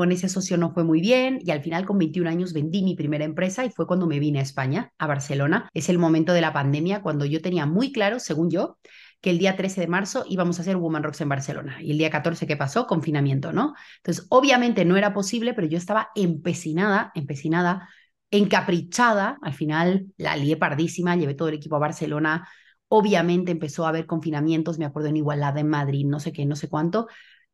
[0.00, 2.96] con ese socio no fue muy bien y al final con 21 años vendí mi
[2.96, 5.68] primera empresa y fue cuando me vine a España, a Barcelona.
[5.74, 8.78] Es el momento de la pandemia cuando yo tenía muy claro, según yo,
[9.20, 11.82] que el día 13 de marzo íbamos a hacer Woman Rocks en Barcelona.
[11.82, 12.86] Y el día 14, ¿qué pasó?
[12.86, 13.74] Confinamiento, ¿no?
[13.98, 17.86] Entonces, obviamente no era posible, pero yo estaba empecinada, empecinada,
[18.30, 19.36] encaprichada.
[19.42, 22.48] Al final la lié pardísima, llevé todo el equipo a Barcelona.
[22.88, 26.56] Obviamente empezó a haber confinamientos, me acuerdo en Igualada, en Madrid, no sé qué, no
[26.56, 27.06] sé cuánto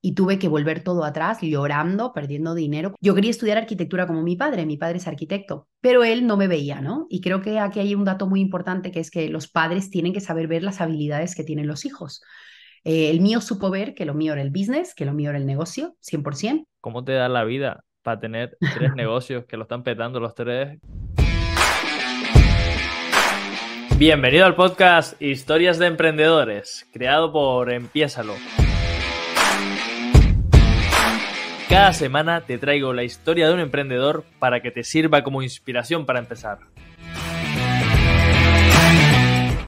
[0.03, 2.95] y tuve que volver todo atrás, llorando, perdiendo dinero.
[3.01, 6.49] Yo quería estudiar arquitectura como mi padre, mi padre es arquitecto, pero él no me
[6.49, 7.07] veía, ¿no?
[7.11, 10.13] Y creo que aquí hay un dato muy importante que es que los padres tienen
[10.13, 12.23] que saber ver las habilidades que tienen los hijos.
[12.85, 15.39] Eh, el mío supo ver que lo mío era el business, que lo mío era
[15.39, 16.67] el negocio, 100%.
[16.81, 20.79] ¿Cómo te da la vida para tener tres negocios que lo están petando los tres?
[23.99, 28.35] Bienvenido al podcast Historias de Emprendedores, creado por Empiésalo.
[31.69, 36.07] Cada semana te traigo la historia de un emprendedor para que te sirva como inspiración
[36.07, 36.59] para empezar.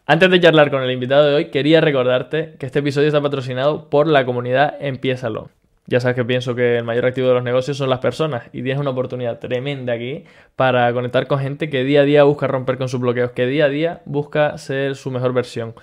[0.07, 3.91] Antes de charlar con el invitado de hoy, quería recordarte que este episodio está patrocinado
[3.91, 5.51] por la comunidad Empiézalo.
[5.87, 8.63] Ya sabes que pienso que el mayor activo de los negocios son las personas y
[8.63, 10.25] tienes una oportunidad tremenda aquí
[10.55, 13.65] para conectar con gente que día a día busca romper con sus bloqueos, que día
[13.65, 15.75] a día busca ser su mejor versión.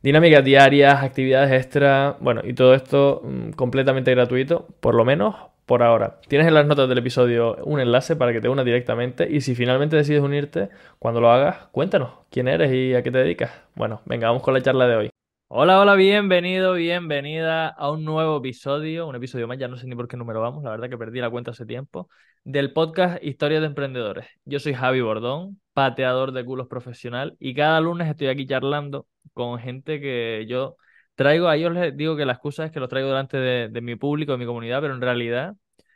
[0.00, 5.34] Dinámicas diarias, actividades extra, bueno, y todo esto mm, completamente gratuito, por lo menos
[5.66, 6.20] por ahora.
[6.28, 9.56] Tienes en las notas del episodio un enlace para que te unas directamente y si
[9.56, 10.68] finalmente decides unirte,
[11.00, 13.50] cuando lo hagas, cuéntanos quién eres y a qué te dedicas.
[13.74, 15.10] Bueno, venga, vamos con la charla de hoy.
[15.48, 19.96] Hola, hola, bienvenido, bienvenida a un nuevo episodio, un episodio más, ya no sé ni
[19.96, 22.08] por qué número vamos, la verdad que perdí la cuenta hace tiempo,
[22.44, 24.26] del podcast Historias de Emprendedores.
[24.44, 29.60] Yo soy Javi Bordón, pateador de culos profesional y cada lunes estoy aquí charlando con
[29.60, 30.76] gente que yo
[31.14, 33.94] traigo, a ellos les digo que la excusa es que los traigo delante de, mi
[33.94, 35.54] público, de mi comunidad, pero en realidad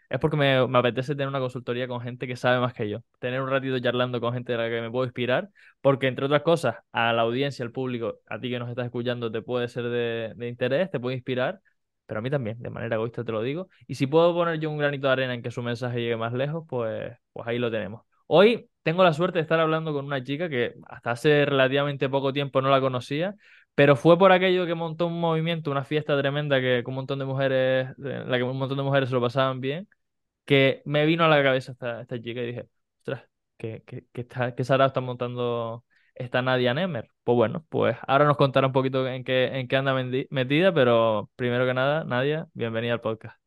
[0.08, 3.42] es porque me, apetece tener una consultoría con gente que sabe más que yo, tener
[3.42, 5.48] un ratito charlando con gente de la que me puedo inspirar,
[5.80, 9.32] porque entre otras cosas, a la audiencia, al público, a ti que nos estás escuchando,
[9.32, 11.60] te puede ser de, de interés, te puede inspirar,
[12.06, 13.68] pero a mí también, de manera egoísta te lo digo.
[13.88, 16.32] Y si puedo poner yo un granito de arena en que su mensaje llegue más
[16.32, 18.02] lejos, pues, pues ahí lo tenemos.
[18.34, 22.32] Hoy tengo la suerte de estar hablando con una chica que hasta hace relativamente poco
[22.32, 23.34] tiempo no la conocía,
[23.74, 27.18] pero fue por aquello que montó un movimiento, una fiesta tremenda que con un montón
[27.18, 29.86] de mujeres, la que un montón de mujeres se lo pasaban bien,
[30.46, 32.68] que me vino a la cabeza esta, esta chica y dije,
[33.00, 33.24] ostras,
[33.58, 37.08] ¿qué, qué, qué, está, qué está montando esta Nadia Nemer?
[37.24, 39.94] Pues bueno, pues ahora nos contará un poquito en qué, en qué anda
[40.30, 43.41] metida, pero primero que nada, Nadia, bienvenida al podcast.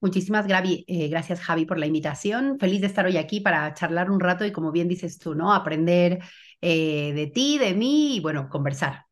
[0.00, 2.58] Muchísimas eh, gracias, Javi, por la invitación.
[2.60, 5.52] Feliz de estar hoy aquí para charlar un rato y, como bien dices tú, ¿no?
[5.52, 6.20] Aprender
[6.60, 9.06] eh, de ti, de mí y, bueno, conversar.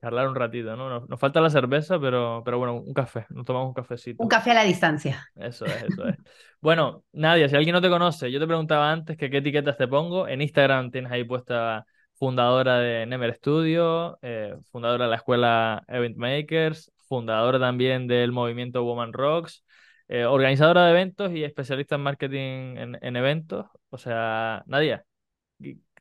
[0.00, 1.06] Charlar un ratito, ¿no?
[1.06, 3.26] Nos, falta la cerveza, pero, pero bueno, un café.
[3.30, 4.20] Nos tomamos un cafecito.
[4.20, 5.24] Un café a la distancia.
[5.36, 6.16] Eso es, eso es.
[6.60, 9.86] bueno, Nadia, si alguien no te conoce, yo te preguntaba antes que qué etiquetas te
[9.86, 10.26] pongo.
[10.26, 16.16] En Instagram tienes ahí puesta fundadora de Nemer Studio, eh, fundadora de la escuela Event
[16.16, 19.62] Makers, fundadora también del movimiento Woman Rocks
[20.08, 23.66] eh, organizadora de eventos y especialista en marketing en, eventos.
[23.90, 25.04] O sea, Nadia,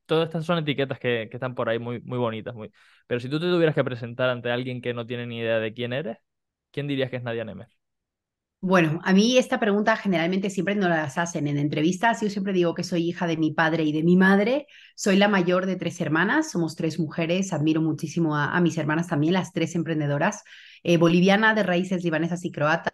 [0.05, 2.55] todas estas son etiquetas que, están por ahí muy, muy bonitas.
[2.55, 2.71] Muy...
[3.07, 5.73] Pero si tú te tuvieras que presentar ante alguien que no tiene ni idea de
[5.73, 6.17] quién eres,
[6.71, 7.67] ¿quién dirías que es Nadia Nemer?
[8.61, 12.21] Bueno, a mí esta pregunta generalmente siempre no las hacen en entrevistas.
[12.21, 14.65] Yo siempre digo que soy hija de mi padre y de mi madre.
[14.95, 17.53] Soy la mayor de tres hermanas, somos tres mujeres.
[17.53, 20.43] Admiro muchísimo a, mis hermanas también, las tres emprendedoras.
[20.83, 22.93] Eh, boliviana de raíces libanesas y croatas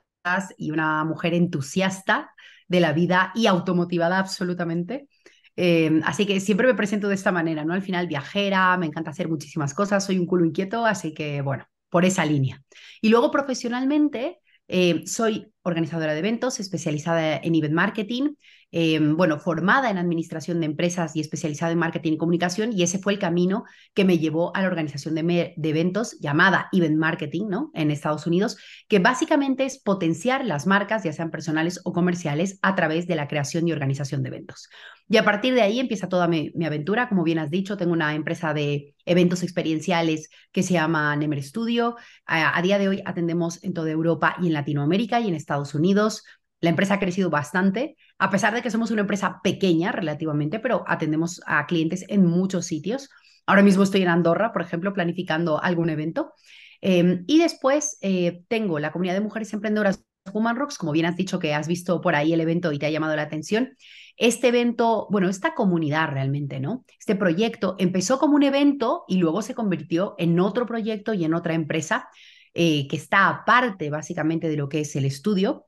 [0.57, 2.31] y una mujer entusiasta
[2.67, 5.07] de la vida y automotivada absolutamente.
[5.55, 7.73] Em, así que siempre me presento de esta manera, ¿no?
[7.73, 11.65] Al final viajera, me encanta hacer muchísimas cosas, soy un culo inquieto, así que bueno,
[11.89, 12.61] por esa línea.
[13.01, 18.35] Y luego profesionalmente eh, soy organizadora de eventos, especializada en event marketing,
[18.73, 22.99] Em, bueno, formada en administración de empresas y especializada en marketing y comunicación, y ese
[22.99, 27.71] fue el camino que me llevó a la organización de, eventos llamada Event Marketing, ¿no?
[27.73, 32.73] En Estados Unidos, que básicamente es potenciar las marcas, ya sean personales o comerciales, a
[32.75, 34.69] través de la creación y organización de eventos.
[35.09, 37.09] Y a partir de ahí empieza toda mi, aventura.
[37.09, 41.97] Como bien has dicho, tengo una empresa de eventos experienciales que se llama Nemer Studio.
[42.25, 46.23] a día de hoy atendemos en toda Europa y en Latinoamérica y en Estados Unidos.
[46.61, 50.83] La empresa ha crecido bastante, a pesar de que somos una empresa pequeña relativamente, pero
[50.87, 53.09] atendemos a clientes en muchos sitios.
[53.47, 56.33] Ahora mismo estoy en Andorra, por ejemplo, planificando algún evento.
[56.79, 60.03] Em, y después eh, tengo la comunidad de mujeres emprendedoras
[60.33, 62.85] Human Rocks, como bien has dicho que has visto por ahí el evento y te
[62.85, 63.75] ha llamado la atención.
[64.17, 66.85] Este evento, bueno, esta comunidad realmente, ¿no?
[66.99, 71.33] Este proyecto empezó como un evento y luego se convirtió en otro proyecto y en
[71.33, 72.07] otra empresa
[72.53, 75.65] eh, que está aparte básicamente de lo que es el estudio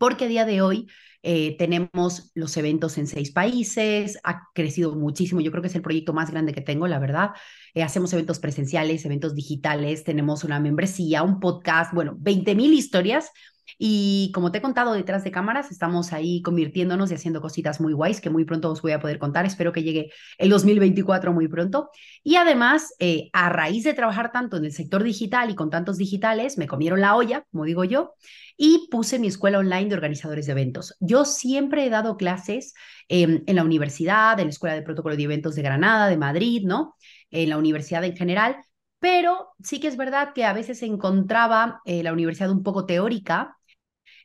[0.00, 0.88] porque a día de hoy
[1.22, 5.82] eh, tenemos los eventos en seis países, ha crecido muchísimo, yo creo que es el
[5.82, 7.32] proyecto más grande que tengo, la verdad.
[7.74, 13.30] Eh, hacemos eventos presenciales, eventos digitales, tenemos una membresía, un podcast, bueno, 20 mil historias
[13.78, 17.92] y como te he contado detrás de cámaras, estamos ahí convirtiéndonos y haciendo cositas muy
[17.92, 19.46] guays que muy pronto os voy a poder contar.
[19.46, 21.90] Espero que llegue el 2024 muy pronto.
[22.22, 25.96] Y además, eh, a raíz de trabajar tanto en el sector digital y con tantos
[25.98, 28.14] digitales, me comieron la olla, como digo yo,
[28.56, 30.96] y puse mi escuela online de organizadores de eventos.
[31.00, 32.74] Yo siempre he dado clases
[33.08, 36.62] em, en la universidad, en la Escuela de Protocolo de Eventos de Granada, de Madrid,
[36.64, 36.96] ¿no?
[37.30, 38.56] En la universidad en general,
[38.98, 43.56] pero sí que es verdad que a veces encontraba eh, la universidad un poco teórica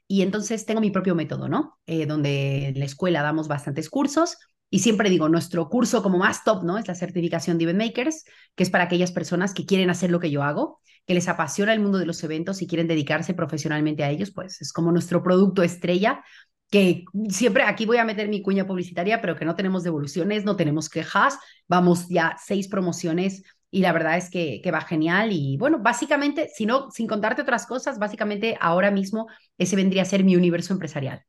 [0.08, 1.80] y entonces tengo mi propio método, ¿no?
[1.86, 4.38] Eh, donde en la escuela damos bastantes cursos
[4.70, 6.78] y siempre digo, nuestro curso como más top, ¿no?
[6.78, 8.26] Es la certificación de Event Makers,
[8.56, 11.74] que es para aquellas personas que quieren hacer lo que yo hago, que les apasiona
[11.74, 15.24] el mundo de los eventos y quieren dedicarse profesionalmente a ellos, pues es como nuestro
[15.24, 16.24] producto estrella,
[16.72, 20.56] que siempre aquí voy a meter mi cuña publicitaria, pero que no tenemos devoluciones, no
[20.56, 21.38] tenemos quejas,
[21.68, 25.32] vamos ya seis promociones y la verdad es que, que va genial.
[25.32, 29.28] Y bueno, básicamente, si no, sin contarte otras cosas, básicamente ahora mismo
[29.58, 31.24] ese vendría a ser mi universo empresarial.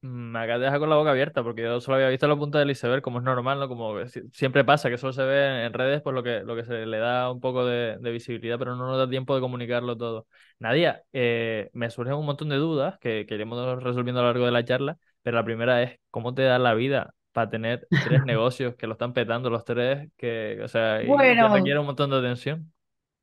[0.00, 2.60] Me acabas de dejar con la boca abierta porque yo solo había visto la punta
[2.60, 3.68] del iceberg, como es normal, ¿no?
[3.68, 3.94] Como
[4.32, 6.98] siempre pasa, que solo se ve en redes, pues lo que, lo que se le
[6.98, 10.28] da un poco de, visibilidad, pero no nos da tiempo de comunicarlo todo.
[10.60, 14.44] Nadia, eh, me surgen un montón de dudas que, que iremos resolviendo a lo largo
[14.46, 18.24] de la charla, pero la primera es, ¿cómo te da la vida para tener tres
[18.24, 22.16] negocios que lo están petando los tres, que, o sea, bueno, requiere un montón de
[22.16, 22.72] atención.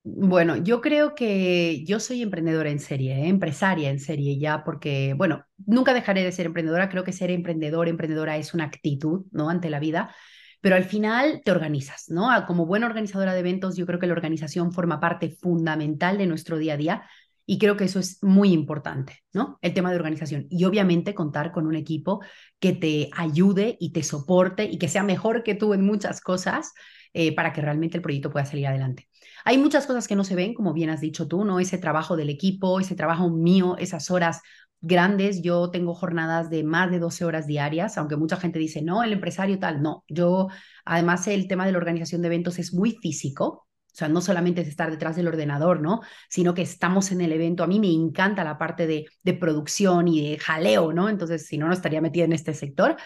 [0.05, 3.27] Bueno, yo creo que yo soy emprendedora en serie, ¿eh?
[3.27, 6.87] empresaria en serie ya, porque, bueno, nunca dejaré de ser emprendedora.
[6.87, 9.49] Creo que ser emprendedor, emprendedora es una actitud, ¿no?
[9.49, 10.15] Ante la vida,
[10.61, 12.29] pero al final te organizas, ¿no?
[12.47, 16.57] Como buena organizadora de eventos, yo creo que la organización forma parte fundamental de nuestro
[16.57, 17.03] día a día
[17.45, 19.59] y creo que eso es muy importante, ¿no?
[19.61, 20.47] El tema de organización.
[20.49, 22.21] Y obviamente contar con un equipo
[22.59, 26.73] que te ayude y te soporte y que sea mejor que tú en muchas cosas
[27.13, 29.07] eh, para que realmente el proyecto pueda salir adelante.
[29.45, 31.59] Hay muchas cosas que no se ven, como bien has dicho tú, ¿no?
[31.59, 34.41] Ese trabajo del equipo, ese trabajo mío, esas horas
[34.81, 35.41] grandes.
[35.41, 39.13] Yo tengo jornadas de más de 12 horas diarias, aunque mucha gente dice, no, el
[39.13, 40.03] empresario tal, no.
[40.07, 40.47] Yo,
[40.83, 43.64] además, el tema de la organización de eventos es muy físico,
[43.95, 46.01] o sea, no solamente es estar detrás del ordenador, ¿no?
[46.27, 47.63] Sino que estamos en el evento.
[47.63, 51.07] A mí me encanta la parte de, producción y de jaleo, ¿no?
[51.07, 52.97] Entonces, si no, no estaría metida en este sector.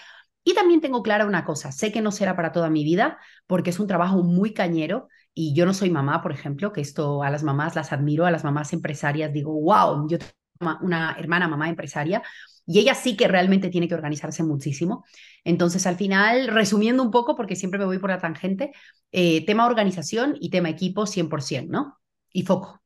[0.43, 3.69] Y también tengo clara una cosa, sé que no será para toda mi vida porque
[3.69, 7.29] es un trabajo muy cañero y yo no soy mamá, por ejemplo, que esto a
[7.29, 11.69] las mamás las admiro, a las mamás empresarias digo, wow, yo tengo una hermana mamá
[11.69, 12.23] empresaria
[12.71, 15.03] y ella sí que realmente tiene que organizarse muchísimo.
[15.43, 18.71] Entonces, al final, resumiendo un poco, porque siempre me voy por la tangente,
[19.11, 21.97] eh, tema organización y tema equipo 100%, ¿no?
[22.31, 22.79] Y foco.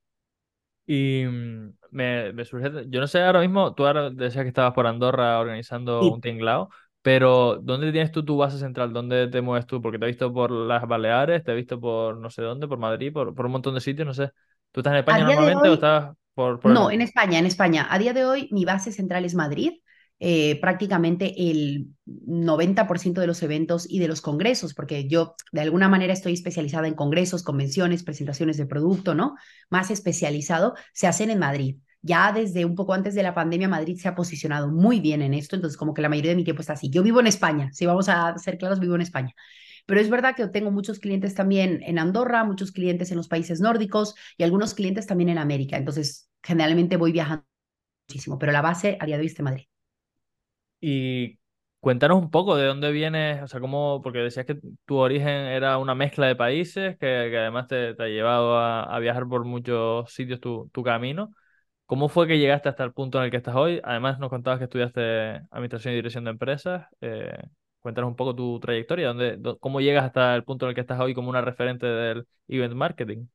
[0.85, 4.88] Y mm, me, surge, yo no sé, ahora mismo, tú ahora decías que estabas por
[4.88, 6.69] Andorra organizando un tinglao,
[7.01, 8.94] pero ¿dónde tienes tú tu base central?
[8.94, 9.81] ¿Dónde te mueves tú?
[9.81, 12.77] Porque te he visto por las Baleares, te he visto por no sé dónde, por
[12.77, 14.31] Madrid, por, por un montón de sitios, no sé.
[14.71, 16.15] ¿Tú estás en España normalmente o estás
[16.63, 17.88] no, en España, en España.
[17.89, 19.74] A día de hoy mi base central es Madrid.
[20.25, 25.89] Eh, prácticamente el 90% de los eventos y de los congresos, porque yo de alguna
[25.89, 29.35] manera estoy especializada en congresos, convenciones, presentaciones de producto, ¿no?
[29.69, 31.77] Más especializado, se hacen en Madrid.
[32.01, 35.33] Ya desde un poco antes de la pandemia, Madrid se ha posicionado muy bien en
[35.33, 36.89] esto, entonces como que la mayoría de mi tiempo está así.
[36.89, 39.34] Yo vivo en España, si vamos a ser claros, vivo en España.
[39.86, 43.60] Pero es verdad que tengo muchos clientes también en Andorra, muchos clientes en los países
[43.60, 45.78] nórdicos y algunos clientes también en América.
[45.78, 47.46] Entonces, generalmente voy viajando
[48.08, 49.66] muchísimo, pero la base a día de hoy es de Madrid.
[50.80, 51.40] Y
[51.80, 55.78] cuéntanos un poco de dónde vienes, o sea, cómo, porque decías que tu origen era
[55.78, 60.70] una mezcla de países, que, además te, ha llevado a, viajar por muchos sitios tu,
[60.74, 61.34] tu camino.
[61.86, 63.82] ¿Cómo fue que llegaste hasta el punto en el que estás hoy?
[63.84, 65.02] Además, nos contabas que estudiaste
[65.52, 66.88] Administración y Dirección de Empresas.
[67.02, 67.38] Eh,
[67.84, 71.00] Cuéntanos un poco tu trayectoria, dónde, cómo llegas hasta el punto en el que estás
[71.02, 73.28] hoy como una referente del event marketing.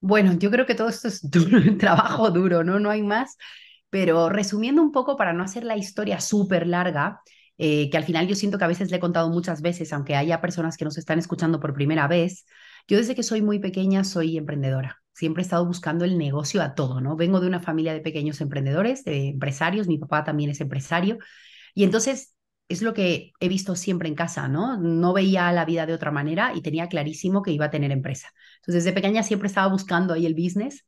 [0.00, 2.80] Bueno, yo creo que todo esto es duro, trabajo duro, ¿no?
[2.80, 3.36] No hay más.
[3.90, 7.20] Pero resumiendo un poco, para no hacer la historia súper larga,
[7.58, 10.16] eh, que al final yo siento que a veces le he contado muchas veces, aunque
[10.16, 12.46] haya personas que nos están escuchando por primera vez,
[12.88, 15.02] yo desde que soy muy pequeña soy emprendedora.
[15.12, 17.16] Siempre he estado buscando el negocio a todo, ¿no?
[17.16, 21.18] Vengo de una familia de pequeños emprendedores, de empresarios, mi papá también es empresario.
[21.74, 22.34] Y entonces
[22.70, 24.78] es lo que he visto siempre en casa, ¿no?
[24.78, 28.32] No veía la vida de otra manera y tenía clarísimo que iba a tener empresa.
[28.60, 30.86] Entonces, desde pequeña siempre estaba buscando ahí el business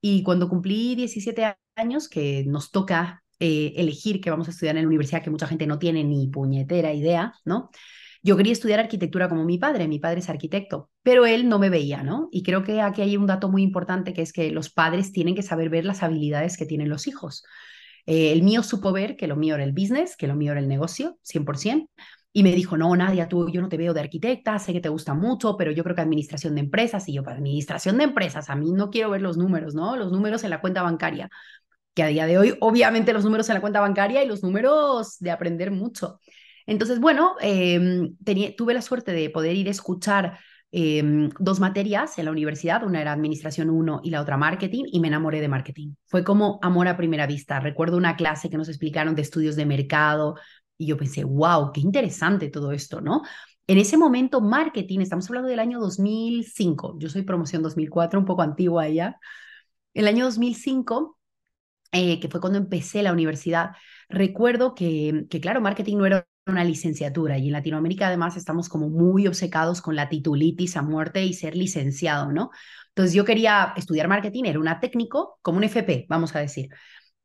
[0.00, 4.82] y cuando cumplí 17 años, que nos toca eh, elegir que vamos a estudiar en
[4.82, 7.70] la universidad, que mucha gente no tiene ni puñetera idea, ¿no?
[8.22, 11.68] Yo quería estudiar arquitectura como mi padre, mi padre es arquitecto, pero él no me
[11.68, 12.28] veía, ¿no?
[12.30, 15.34] Y creo que aquí hay un dato muy importante que es que los padres tienen
[15.34, 17.44] que saber ver las habilidades que tienen los hijos.
[18.06, 20.60] Eh, el mío supo ver que lo mío era el business, que lo mío era
[20.60, 21.88] el negocio, 100%.
[22.32, 24.88] Y me dijo, no, Nadia, tú, yo no te veo de arquitecta, sé que te
[24.88, 28.50] gusta mucho, pero yo creo que administración de empresas, y yo para administración de empresas,
[28.50, 29.96] a mí no quiero ver los números, ¿no?
[29.96, 31.30] Los números en la cuenta bancaria,
[31.94, 35.18] que a día de hoy, obviamente los números en la cuenta bancaria y los números
[35.20, 36.20] de aprender mucho.
[36.66, 38.16] Entonces, bueno, em,
[38.56, 40.38] tuve la suerte de poder ir a escuchar
[40.76, 44.98] em, dos materias en la universidad, una era Administración 1 y la otra Marketing, y
[44.98, 45.94] me enamoré de Marketing.
[46.06, 47.60] Fue como amor a primera vista.
[47.60, 50.34] Recuerdo una clase que nos explicaron de estudios de mercado
[50.76, 53.22] y yo pensé, wow, qué interesante todo esto, ¿no?
[53.68, 58.42] En ese momento, marketing, estamos hablando del año 2005, yo soy promoción 2004, un poco
[58.42, 59.18] antigua ya.
[59.94, 61.18] El año 2005,
[61.92, 63.70] eh, que fue cuando empecé la universidad,
[64.08, 68.88] recuerdo que, que, claro, marketing no era una licenciatura y en Latinoamérica además estamos como
[68.88, 72.50] muy obcecados con la titulitis a muerte y ser licenciado, ¿no?
[72.88, 76.68] Entonces yo quería estudiar marketing, era una técnico, como un FP, vamos a decir.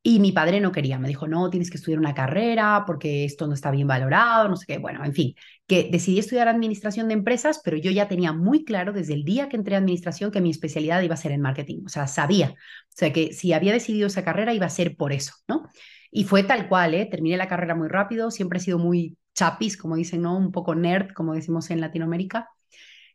[0.02, 3.48] Y mi padre no quería, me dijo, no, tienes que estudiar una carrera porque esto
[3.48, 4.78] no está bien valorado, no sé qué.
[4.78, 5.36] Bueno, en fin,
[5.68, 9.50] que decidí estudiar administración de empresas, pero yo ya tenía muy claro desde el día
[9.50, 11.84] que entré a administración que mi especialidad iba a ser en marketing.
[11.86, 12.52] O sea, sabía.
[12.52, 15.68] O sea, que si había decidido esa carrera iba a ser por eso, ¿no?
[16.12, 17.06] Y fue tal cual, ¿eh?
[17.06, 20.38] Terminé la carrera muy rápido, siempre he sido muy chapis, como dicen, ¿no?
[20.38, 22.50] Un poco nerd, como decimos en Latinoamérica,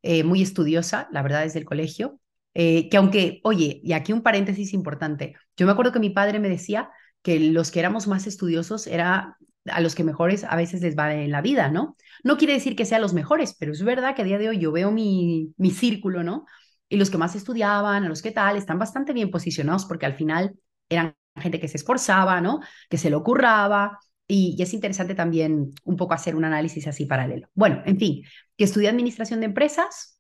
[0.03, 2.21] eh, muy estudiosa, la verdad, desde el colegio.
[2.55, 6.39] Eh, que aunque, oye, y aquí un paréntesis importante, yo me acuerdo que mi padre
[6.39, 6.91] me decía
[7.23, 9.37] que los que éramos más estudiosos era
[9.67, 11.97] a los que mejores a veces les va en la vida, ¿no?
[12.23, 14.59] No quiere decir que sean los mejores, pero es verdad que a día de hoy
[14.59, 16.47] yo veo mi, mi círculo, ¿no?
[16.89, 20.15] Y los que más estudiaban, a los que tal, están bastante bien posicionados porque al
[20.15, 20.55] final
[20.89, 22.61] eran gente que se esforzaba, ¿no?
[22.89, 23.99] Que se lo curraba.
[24.27, 27.49] Y, es interesante también un poco hacer un análisis así paralelo.
[27.55, 28.23] Bueno, en fin,
[28.57, 30.19] que estudié administración de empresas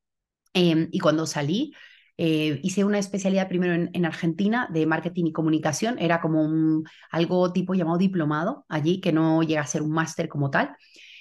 [0.53, 1.73] em, y cuando salí
[2.17, 7.75] eh, hice una especialidad primero en, Argentina de marketing y comunicación, era como algo tipo
[7.75, 10.77] llamado diplomado allí, que no llega a ser un máster como tal.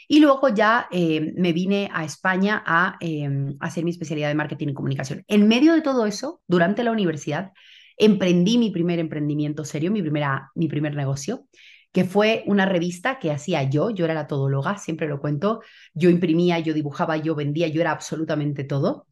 [0.07, 4.69] Y luego ya eh, me vine a España a, em, hacer mi especialidad de marketing
[4.69, 5.23] y comunicación.
[5.27, 7.51] En medio de todo eso, durante la universidad,
[7.97, 11.47] emprendí mi primer emprendimiento serio, mi, primera, mi primer negocio,
[11.91, 15.61] que fue una revista que hacía yo, yo era la todóloga, siempre lo cuento,
[15.93, 19.07] yo imprimía, yo dibujaba, yo vendía, yo era absolutamente todo,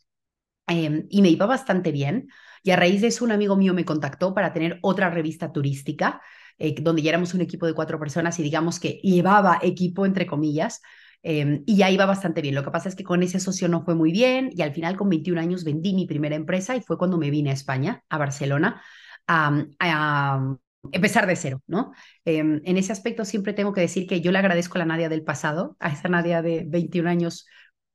[0.67, 2.27] em, y me iba bastante bien.
[2.63, 6.21] Y a raíz de eso, un amigo mío me contactó para tener otra revista turística,
[6.57, 10.27] eh, donde ya éramos un equipo de cuatro personas y digamos que llevaba equipo, entre
[10.27, 10.81] comillas,
[11.23, 12.55] Em, y ya iba bastante bien.
[12.55, 14.97] Lo que pasa es que con ese socio no fue muy bien y al final
[14.97, 18.17] con 21 años vendí mi primera empresa y fue cuando me vine a España, a
[18.17, 18.81] Barcelona,
[19.27, 20.55] a,
[20.91, 21.91] empezar de cero, ¿no?
[22.25, 25.09] Em, en ese aspecto siempre tengo que decir que yo le agradezco a la Nadia
[25.09, 27.45] del pasado, a esa Nadia de 21 años,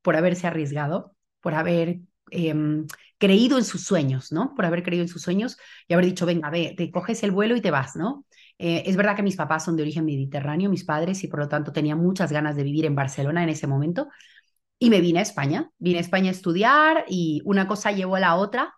[0.02, 1.98] por haberse arriesgado, por haber
[2.30, 2.86] em,
[3.18, 4.54] creído en sus sueños, ¿no?
[4.54, 5.56] Por haber creído en sus sueños
[5.88, 8.24] y haber dicho, venga, ve, te coges el vuelo y te vas, ¿no?
[8.58, 11.48] Eh, es verdad que mis papás son de origen mediterráneo, mis padres, y por lo
[11.48, 14.08] tanto tenía muchas ganas de vivir en Barcelona en ese momento.
[14.78, 18.20] Y me vine a España, vine a España a estudiar y una cosa llevó a
[18.20, 18.74] la otra.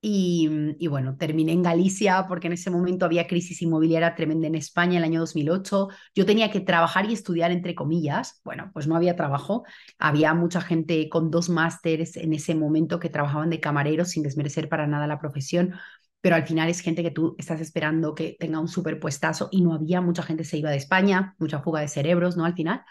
[0.00, 4.54] Y, y, bueno, terminé en Galicia porque en ese momento había crisis inmobiliaria tremenda en
[4.54, 5.88] España, el año 2008.
[6.14, 8.40] Yo tenía que trabajar y estudiar entre comillas.
[8.44, 9.64] Bueno, pues no había trabajo.
[9.98, 14.68] Había mucha gente con dos másteres en ese momento que trabajaban de camareros sin desmerecer
[14.68, 15.74] para nada la profesión
[16.20, 19.74] pero al final es gente que tú estás esperando que tenga un superpuestazo y no
[19.74, 22.44] había, mucha gente se iba de España, mucha fuga de cerebros, ¿no?
[22.44, 22.82] Al final.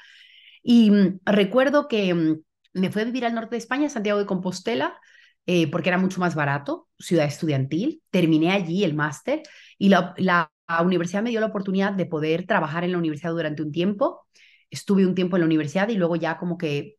[0.63, 2.41] Y mm, recuerdo que mm,
[2.73, 4.99] me fui a vivir al norte de España, Santiago de Compostela,
[5.45, 8.03] eh, porque era mucho más barato, ciudad estudiantil.
[8.11, 9.43] Terminé allí el máster
[9.77, 10.51] y la, la
[10.83, 14.27] universidad me dio la oportunidad de poder trabajar en la universidad durante un tiempo.
[14.69, 16.96] Estuve un tiempo en la universidad y luego ya como que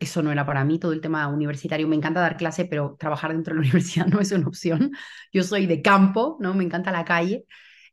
[0.00, 1.86] eso no era para mí, todo el tema universitario.
[1.86, 4.92] Me encanta dar clase, pero trabajar dentro de la universidad no es una opción.
[5.32, 6.54] Yo soy de campo, ¿no?
[6.54, 7.44] Me encanta la calle.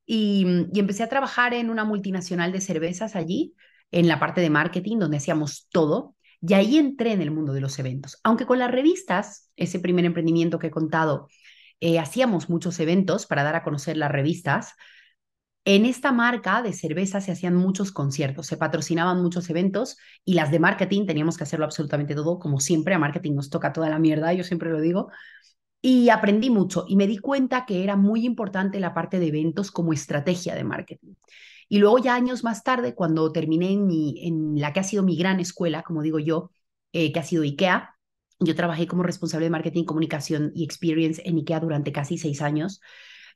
[0.06, 3.54] Y, y empecé a trabajar en una multinacional de cervezas allí,
[3.92, 6.16] en la parte de marketing, donde hacíamos todo.
[6.42, 8.20] Y ahí entré en el mundo de los eventos.
[8.24, 11.28] Aunque con las revistas, ese primer emprendimiento que he contado,
[11.80, 14.74] eh, hacíamos muchos eventos para dar a conocer las revistas,
[15.70, 20.50] en esta marca de cerveza se hacían muchos conciertos, se patrocinaban muchos eventos y las
[20.50, 24.00] de marketing teníamos que hacerlo absolutamente todo, como siempre, a marketing nos toca toda la
[24.00, 25.10] mierda, yo siempre lo digo.
[25.82, 29.70] Y aprendí mucho y me di cuenta que era muy importante la parte de eventos
[29.70, 31.16] como estrategia de marketing.
[31.68, 35.42] Y luego ya años más tarde, cuando terminé en, la que ha sido mi gran
[35.42, 36.50] escuela, como digo yo,
[36.94, 37.94] eh, que ha sido IKEA,
[38.40, 42.80] yo trabajé como responsable de marketing, comunicación y experience en IKEA durante casi seis años,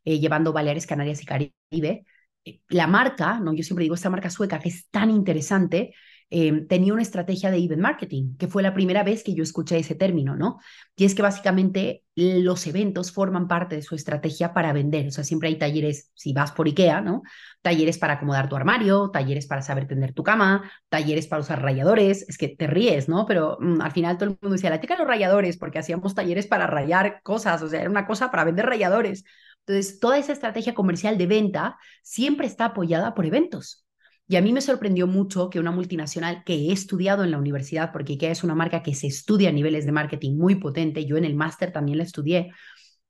[0.06, 2.06] eh, llevando Baleares, Canarias y Caribe.
[2.46, 3.54] Eh, la marca, ¿no?
[3.54, 5.94] yo siempre digo esta marca sueca que es tan interesante,
[6.34, 9.78] Em, tenía una estrategia de event marketing, que fue la primera vez que yo escuché
[9.78, 10.60] ese término, ¿no?
[10.96, 15.08] Y es que básicamente los eventos forman parte de su estrategia para vender.
[15.08, 17.22] O sea, siempre hay talleres, si vas por IKEA, ¿no?
[17.62, 22.26] Talleres para acomodar tu armario, talleres para saber tender tu cama, talleres para usar rayadores.
[22.30, 23.26] Es que te ríes, ¿no?
[23.26, 26.48] Pero mm, al final todo el mundo decía, la chica los rayadores, porque hacíamos talleres
[26.48, 29.26] para rayar cosas, o sea, era una cosa para vender rayadores.
[29.66, 33.86] Entonces, toda esa estrategia comercial de venta siempre está apoyada por eventos.
[34.28, 37.92] Y a mí me sorprendió mucho que una multinacional que he estudiado en la universidad,
[37.92, 41.18] porque IKEA es una marca que se estudia a niveles de marketing muy potente, yo
[41.18, 42.52] en el máster también la estudié,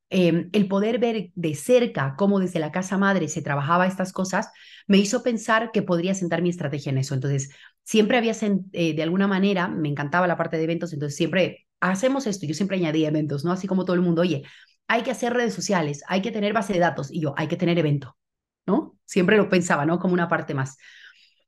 [0.10, 4.50] em, el poder ver de cerca cómo desde la casa madre se trabajaba estas cosas,
[4.88, 7.14] me hizo pensar que podría sentar mi estrategia en eso.
[7.14, 7.50] Entonces,
[7.84, 8.34] siempre había,
[8.74, 12.54] eh, de alguna manera, me encantaba la parte de eventos, entonces siempre hacemos esto, yo
[12.54, 13.52] siempre añadía eventos, ¿no?
[13.52, 14.44] Así como todo el mundo, oye,
[14.92, 17.56] hay que hacer redes sociales, hay que tener base de datos, y yo, hay que
[17.56, 18.18] tener evento,
[18.66, 18.98] ¿no?
[19.06, 20.00] Siempre lo pensaba, ¿no?
[20.00, 20.78] Como una parte más.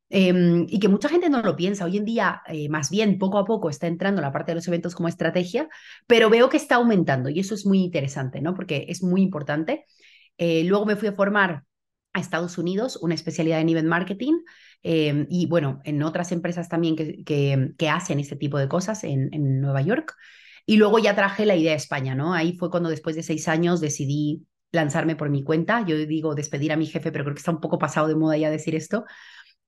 [0.10, 1.84] Em, y que mucha gente no lo piensa.
[1.84, 4.68] Hoy en día, eh, más bien, poco a poco está entrando la parte de los
[4.70, 5.68] eventos como estrategia,
[6.08, 8.54] pero veo que está aumentando y eso es muy interesante, ¿no?
[8.54, 9.86] Porque es muy importante.
[10.38, 11.64] Eh, luego me fui a formar
[12.14, 14.36] a Estados Unidos, una especialidad en event marketing,
[14.84, 19.34] em, y bueno, en otras empresas también que, que, hacen este tipo de cosas en,
[19.34, 20.16] en, Nueva York.
[20.66, 22.34] Y luego ya traje la idea a España, ¿no?
[22.34, 25.86] Ahí fue cuando después de seis años decidí lanzarme por mi cuenta.
[25.86, 28.38] Yo digo despedir a mi jefe, pero creo que está un poco pasado de moda
[28.38, 29.06] ya decir esto.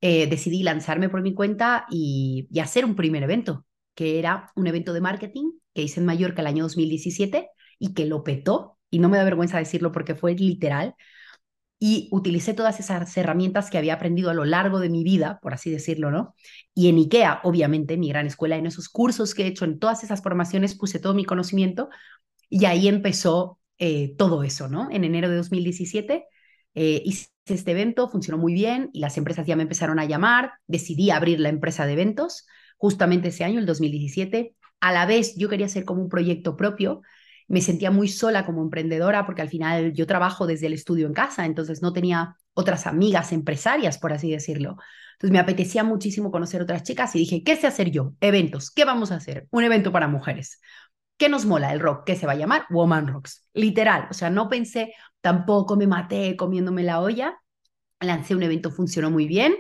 [0.02, 4.94] Eh, decidí lanzarme por mi cuenta y, hacer un primer evento, que era un evento
[4.94, 7.50] de marketing que hice en Mallorca el año 2017
[7.80, 10.96] y que lo petó, y no me da vergüenza decirlo porque fue literal,
[11.80, 15.54] y utilicé todas esas herramientas que había aprendido a lo largo de mi vida, por
[15.54, 16.34] así decirlo, ¿no?
[16.74, 20.04] Y en IKEA, obviamente, mi gran escuela, en esos cursos que he hecho, en todas
[20.04, 21.90] esas formaciones, puse todo mi conocimiento
[22.50, 24.90] y ahí empezó eh, todo eso, ¿no?
[24.92, 26.26] En enero de 2017
[26.76, 30.54] eh, hice este evento, funcionó muy bien y las empresas ya me empezaron a llamar.
[30.68, 32.46] Decidí abrir la empresa de eventos
[32.78, 34.56] justamente ese año, el 2017.
[34.80, 37.02] A la vez yo quería hacer como un proyecto propio.
[37.48, 41.14] Me sentía muy sola como emprendedora porque al final yo trabajo desde el estudio en
[41.14, 44.78] casa, entonces no tenía otras amigas empresarias, por así decirlo.
[45.14, 48.14] Entonces me apetecía muchísimo conocer otras chicas y dije, ¿qué sé hacer yo?
[48.20, 48.72] Eventos.
[48.72, 49.48] ¿Qué vamos a hacer?
[49.52, 50.60] Un evento para mujeres.
[51.18, 52.04] ¿Qué nos mola el rock?
[52.06, 52.66] ¿Qué se va a llamar?
[52.70, 53.48] Woman Rocks.
[53.54, 54.08] Literal.
[54.12, 57.38] O sea, no pensé, tampoco me maté comiéndome la olla.
[58.02, 59.56] Lancé un evento, funcionó muy bien.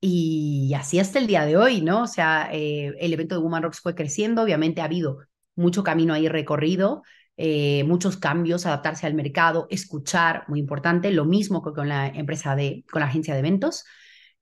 [0.00, 2.02] Y así hasta el día de hoy, ¿no?
[2.02, 4.42] O sea, eh, el evento de Woman Rocks fue creciendo.
[4.42, 5.20] Obviamente ha habido
[5.54, 7.02] mucho camino ahí recorrido,
[7.36, 11.10] eh, muchos cambios, adaptarse al mercado, escuchar, muy importante.
[11.10, 13.84] Lo mismo que con la empresa de, con la agencia de eventos.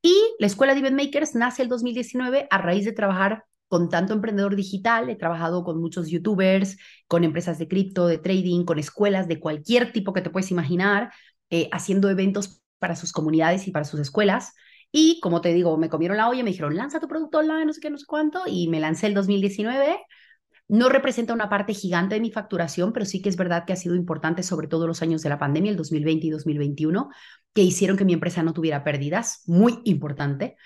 [0.03, 4.14] Y la Escuela de Event Makers nace el 2019 a raíz de trabajar con tanto
[4.14, 9.29] emprendedor digital, he trabajado con muchos youtubers, con empresas de cripto, de trading, con escuelas
[9.29, 11.12] de cualquier tipo que te puedes imaginar,
[11.51, 14.55] eh, haciendo eventos para sus comunidades y para sus escuelas.
[14.90, 17.73] Y como te digo, me comieron la olla, me dijeron, lanza tu producto online, no
[17.73, 20.01] sé qué, no sé cuánto, y me lancé el 2019.
[20.71, 23.77] No representa una parte gigante de mi facturación, pero sí que es verdad que ha
[23.77, 27.11] sido importante, sobre todo los años de la pandemia, el 2020 y 2021,
[27.53, 30.57] que hicieron que mi empresa no tuviera pérdidas, muy importante.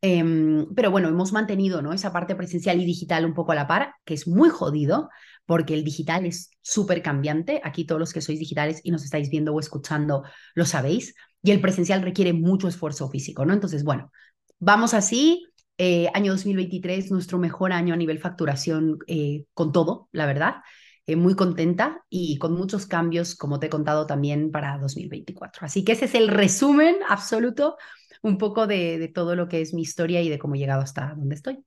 [0.00, 1.92] Em, pero bueno, hemos mantenido ¿no?
[1.92, 5.10] esa parte presencial y digital un poco a la par, que es muy jodido,
[5.44, 7.60] porque el digital es súper cambiante.
[7.62, 11.14] Aquí todos los que sois digitales y nos estáis viendo o escuchando lo sabéis.
[11.42, 13.52] Y el presencial requiere mucho esfuerzo físico, ¿no?
[13.52, 14.10] Entonces, bueno,
[14.58, 15.46] vamos así.
[15.84, 20.58] Eh, año 2023, nuestro mejor año a nivel facturación eh, con todo, la verdad.
[21.06, 25.66] Eh, muy contenta y con muchos cambios, como te he contado también para 2024.
[25.66, 27.78] Así que ese es el resumen absoluto
[28.22, 31.16] un poco de, todo lo que es mi historia y de cómo he llegado hasta
[31.16, 31.64] donde estoy.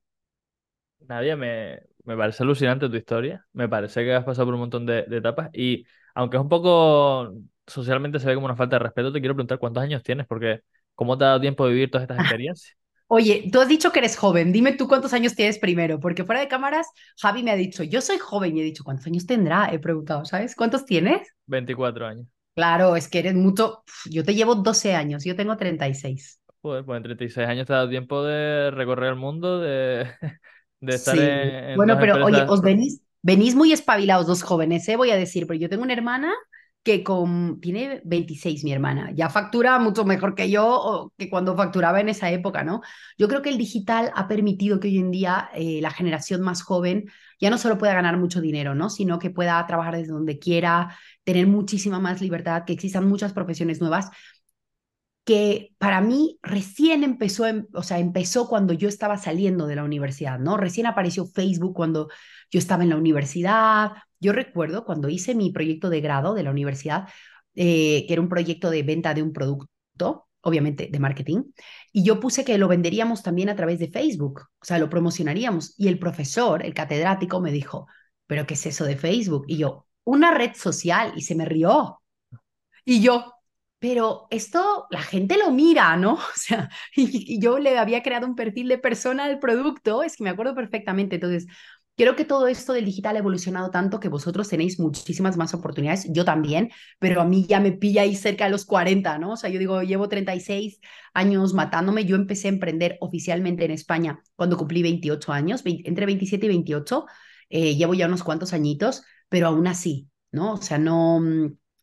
[1.00, 3.44] Nadia, me, me parece alucinante tu historia.
[3.52, 7.34] Me parece que has pasado por un montón de, etapas y aunque es un poco
[7.66, 10.62] socialmente se ve como una falta de respeto, te quiero preguntar cuántos años tienes, porque
[10.94, 12.78] ¿cómo te ha dado tiempo de vivir todas estas experiencias?
[13.08, 16.40] Oye, tú has dicho que eres joven, dime tú cuántos años tienes primero, porque fuera
[16.40, 19.72] de cámaras, Javi me ha dicho, yo soy joven y he dicho, ¿cuántos años tendrá?
[19.72, 20.56] He preguntado, ¿sabes?
[20.56, 21.28] ¿Cuántos tienes?
[21.46, 22.26] 24 años.
[22.54, 27.02] Claro, es que eres mucho, yo te llevo 12 años, yo tengo 36 pues en
[27.02, 30.08] 36 años te ha dado tiempo de recorrer el mundo, de,
[30.80, 34.96] de estar en, Bueno, pero oye, os venís, venís muy espabilados dos jóvenes, ¿eh?
[34.96, 36.34] voy a decir, pero yo tengo una hermana
[36.86, 41.56] que con, tiene 26 mi hermana, ya factura mucho mejor que yo o que cuando
[41.56, 42.80] facturaba en esa época, ¿no?
[43.18, 46.62] Yo creo que el digital ha permitido que hoy en día eh, la generación más
[46.62, 48.88] joven ya no solo pueda ganar mucho dinero, ¿no?
[48.88, 53.80] Sino que pueda trabajar desde donde quiera, tener muchísima más libertad, que existan muchas profesiones
[53.80, 54.10] nuevas
[55.24, 60.38] que para mí recién empezó, o sea, empezó cuando yo estaba saliendo de la universidad,
[60.38, 60.56] ¿no?
[60.56, 62.08] Recién apareció Facebook cuando
[62.48, 63.90] yo estaba en la universidad.
[64.20, 67.08] Yo recuerdo cuando hice mi proyecto de grado de la universidad,
[67.54, 71.42] eh, que era un proyecto de venta de un producto, obviamente de marketing,
[71.92, 75.74] y yo puse que lo venderíamos también a través de Facebook, o sea, lo promocionaríamos.
[75.78, 77.86] Y el profesor, el catedrático, me dijo,
[78.26, 79.44] ¿pero qué es eso de Facebook?
[79.48, 82.00] Y yo, una red social, y se me rió.
[82.84, 83.36] Y yo,
[83.78, 86.14] pero esto la gente lo mira, ¿no?
[86.14, 90.24] O sea, y, yo le había creado un perfil de persona del producto, es que
[90.24, 91.16] me acuerdo perfectamente.
[91.16, 91.46] Entonces,
[91.96, 96.06] Creo que todo esto del digital ha evolucionado tanto que vosotros tenéis muchísimas más oportunidades,
[96.10, 99.32] yo también, pero a mí ya me pilla ahí cerca de los 40, ¿no?
[99.32, 100.78] O sea, yo digo, llevo 36
[101.14, 106.44] años matándome, yo empecé a emprender oficialmente en España cuando cumplí 28 años, entre 27
[106.44, 107.06] y 28,
[107.48, 110.52] eh, llevo ya unos cuantos añitos, pero aún así, ¿no?
[110.54, 111.20] O sea, no,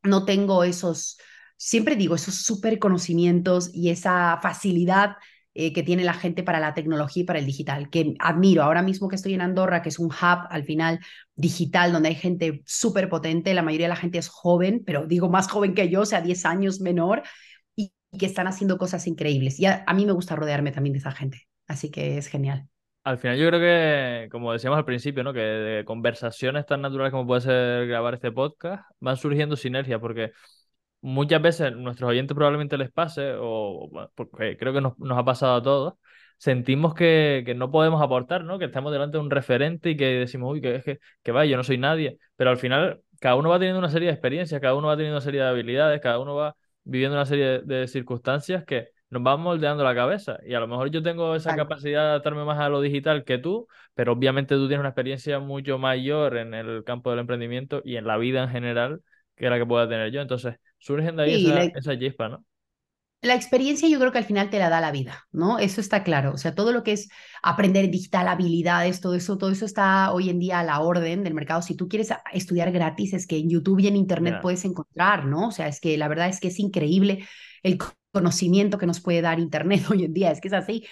[0.04, 1.18] no tengo esos,
[1.58, 5.16] siempre digo, esos súper conocimientos y esa facilidad
[5.56, 8.64] eh, que tiene la gente para la tecnología y para el digital, que admiro.
[8.64, 11.00] Ahora mismo que estoy en Andorra, que es un hub al final
[11.36, 15.30] digital, donde hay gente súper potente, la mayoría de la gente es joven, pero digo
[15.30, 17.22] más joven que yo, o sea, 10 años menor,
[17.76, 19.60] y, que están haciendo cosas increíbles.
[19.60, 22.68] Y a, mí me gusta rodearme también de esa gente, así que es genial.
[23.04, 25.34] Al final yo creo que, como decíamos al principio, ¿no?
[25.34, 30.32] que de conversaciones tan naturales como puede ser grabar este podcast, van surgiendo sinergias, porque
[31.04, 35.62] muchas veces nuestros oyentes probablemente les pase, o porque creo que nos, ha pasado a
[35.62, 35.94] todos,
[36.38, 38.58] sentimos que, que, no podemos aportar, ¿no?
[38.58, 41.52] Que estamos delante de un referente y que decimos, uy, que es que, que vaya,
[41.52, 42.18] yo no soy nadie.
[42.38, 45.18] Pero al final, cada uno va teniendo una serie de experiencias, cada uno va teniendo
[45.18, 49.42] una serie de habilidades, cada uno va viviendo una serie de, circunstancias que nos van
[49.42, 50.40] moldeando la cabeza.
[50.46, 53.38] Y a lo mejor yo tengo esa capacidad de adaptarme más a lo digital que
[53.38, 57.98] tú, pero obviamente tú tienes una experiencia mucho mayor en el campo del emprendimiento y
[57.98, 59.02] en la vida en general
[59.36, 60.22] que la que pueda tener yo.
[60.22, 62.46] Entonces, surgen de ahí esa, chispa, ¿no?
[63.22, 65.58] La experiencia yo creo que al final te la da la vida, ¿no?
[65.58, 66.34] Eso está claro.
[66.34, 67.08] O sea, todo lo que es
[67.42, 71.34] aprender digital, habilidades, todo eso, todo eso está hoy en día a la orden del
[71.34, 71.62] mercado.
[71.62, 75.48] Si tú quieres estudiar gratis, es que en YouTube y en Internet puedes encontrar, ¿no?
[75.48, 77.26] O sea, es que la verdad es que es increíble
[77.64, 77.78] el
[78.12, 80.86] conocimiento que nos puede dar Internet hoy en día, es que es así.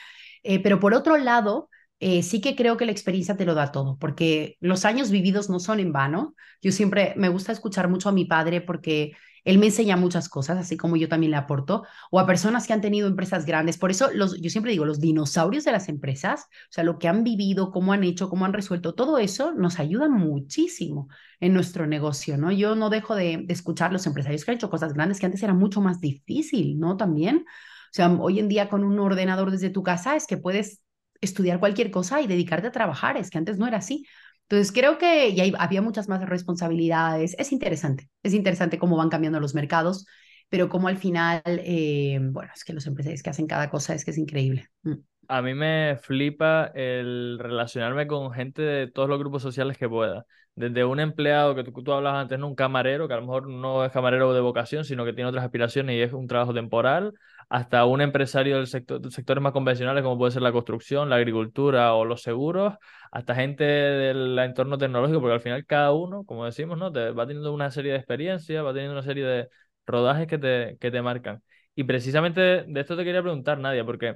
[0.43, 1.69] Eh, pero por otro lado,
[2.01, 5.49] eh, sí que creo que la experiencia te lo da todo, porque los años vividos
[5.49, 6.35] no son en vano.
[6.61, 10.57] Yo siempre me gusta escuchar mucho a mi padre porque él me enseña muchas cosas,
[10.57, 13.77] así como yo también le aporto, o a personas que han tenido empresas grandes.
[13.77, 17.07] Por eso los, yo siempre digo, los dinosaurios de las empresas, o sea, lo que
[17.07, 21.07] han vivido, cómo han hecho, cómo han resuelto, todo eso nos ayuda muchísimo
[21.39, 22.51] en nuestro negocio, ¿no?
[22.51, 25.41] Yo no dejo de, de escuchar los empresarios que han hecho cosas grandes que antes
[25.43, 26.97] era mucho más difícil, ¿no?
[26.97, 27.45] También.
[27.91, 30.81] O sea, hoy en día con un ordenador desde tu casa es que puedes
[31.21, 34.05] estudiar cualquier cosa y dedicarte a trabajar, es que antes no era así.
[34.49, 37.35] Entonces creo que ya había muchas más responsabilidades.
[37.39, 40.05] Es interesante, es interesante cómo van cambiando los mercados,
[40.49, 44.03] pero como al final, eh, bueno, es que los empresarios que hacen cada cosa es
[44.03, 44.67] que es increíble.
[44.83, 44.95] Mm.
[45.29, 50.25] A mí me flipa el relacionarme con gente de todos los grupos sociales que pueda.
[50.55, 52.49] Desde un empleado que tú, tú hablabas antes, ¿no?
[52.49, 55.45] un camarero, que a lo mejor no es camarero de vocación, sino que tiene otras
[55.45, 57.13] aspiraciones y es un trabajo temporal,
[57.51, 61.17] hasta un empresario del sector, de sectores más convencionales como puede ser la construcción, la
[61.17, 62.75] agricultura o los seguros,
[63.11, 66.93] hasta gente del entorno tecnológico, porque al final cada uno, como decimos, ¿no?
[66.93, 69.49] Te va teniendo una serie de experiencias, va teniendo una serie de
[69.85, 71.43] rodajes que te, que te marcan.
[71.75, 74.15] Y precisamente de esto te quería preguntar, Nadia, porque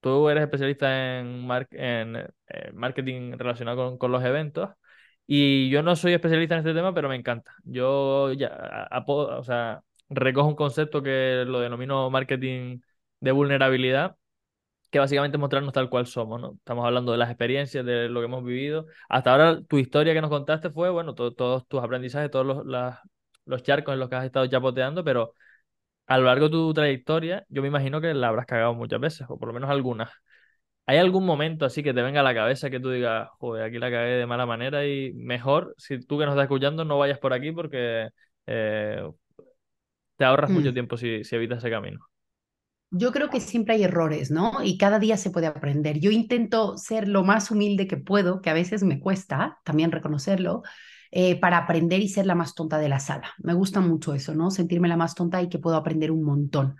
[0.00, 4.70] tú eres especialista en, en eh, marketing relacionado con, los eventos.
[5.26, 7.52] Y yo no soy especialista en este tema, pero me encanta.
[7.64, 12.80] Yo ya, o sea, recojo un concepto que lo denomino marketing
[13.20, 14.16] de vulnerabilidad,
[14.90, 16.54] que básicamente es mostrarnos tal cual somos, ¿no?
[16.54, 18.86] Estamos hablando de las experiencias, de lo que hemos vivido.
[19.08, 22.64] Hasta ahora tu historia que nos contaste fue, bueno, todos tus aprendizajes, todos los,
[23.44, 25.34] los charcos en los que has estado chapoteando, pero
[26.06, 29.26] a lo largo de tu trayectoria, yo me imagino que la habrás cagado muchas veces,
[29.28, 30.10] o por lo menos algunas.
[30.86, 33.78] ¿Hay algún momento así que te venga a la cabeza que tú digas, joder, aquí
[33.78, 37.18] la cagué de mala manera y mejor, si tú que nos estás escuchando, no vayas
[37.18, 38.10] por aquí porque
[38.46, 39.02] eh,
[40.16, 40.74] te ahorras mucho mm.
[40.74, 42.00] tiempo si, si evitas ese camino.
[42.90, 44.62] Yo creo que siempre hay errores, ¿no?
[44.62, 45.98] Y cada día se puede aprender.
[45.98, 50.62] Yo intento ser lo más humilde que puedo, que a veces me cuesta también reconocerlo,
[51.10, 53.32] eh, para aprender y ser la más tonta de la sala.
[53.38, 54.50] Me gusta mucho eso, ¿no?
[54.50, 56.76] Sentirme la más tonta y que puedo aprender un montón.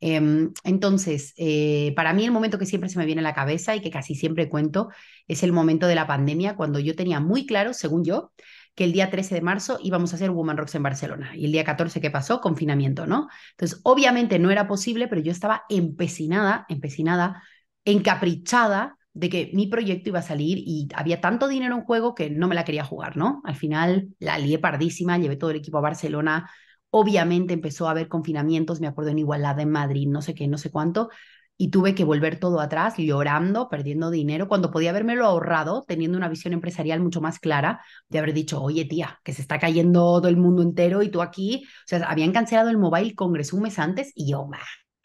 [0.00, 3.74] Em, entonces, eh, para mí el momento que siempre se me viene a la cabeza
[3.74, 4.88] y que casi siempre cuento
[5.28, 8.32] es el momento de la pandemia, cuando yo tenía muy claro, según yo,
[8.74, 11.32] que el día 13 de marzo íbamos a hacer Woman Rocks en Barcelona.
[11.34, 12.40] Y el día 14, ¿qué pasó?
[12.40, 13.28] Confinamiento, ¿no?
[13.52, 17.42] Entonces, obviamente no era posible, pero yo estaba empecinada, empecinada,
[17.84, 22.30] encaprichada de que mi proyecto iba a salir y había tanto dinero en juego que
[22.30, 23.42] no me la quería jugar, ¿no?
[23.44, 26.50] Al final la lié pardísima, llevé todo el equipo a Barcelona.
[26.90, 30.58] Obviamente empezó a haber confinamientos, me acuerdo en Igualada, en Madrid, no sé qué, no
[30.58, 31.10] sé cuánto
[31.56, 36.28] y tuve que volver todo atrás, llorando, perdiendo dinero, cuando podía lo ahorrado, teniendo una
[36.28, 40.28] visión empresarial mucho más clara, de haber dicho, oye tía, que se está cayendo todo
[40.28, 43.78] el mundo entero y tú aquí, o sea, habían cancelado el Mobile Congress un mes
[43.78, 44.46] antes y yo,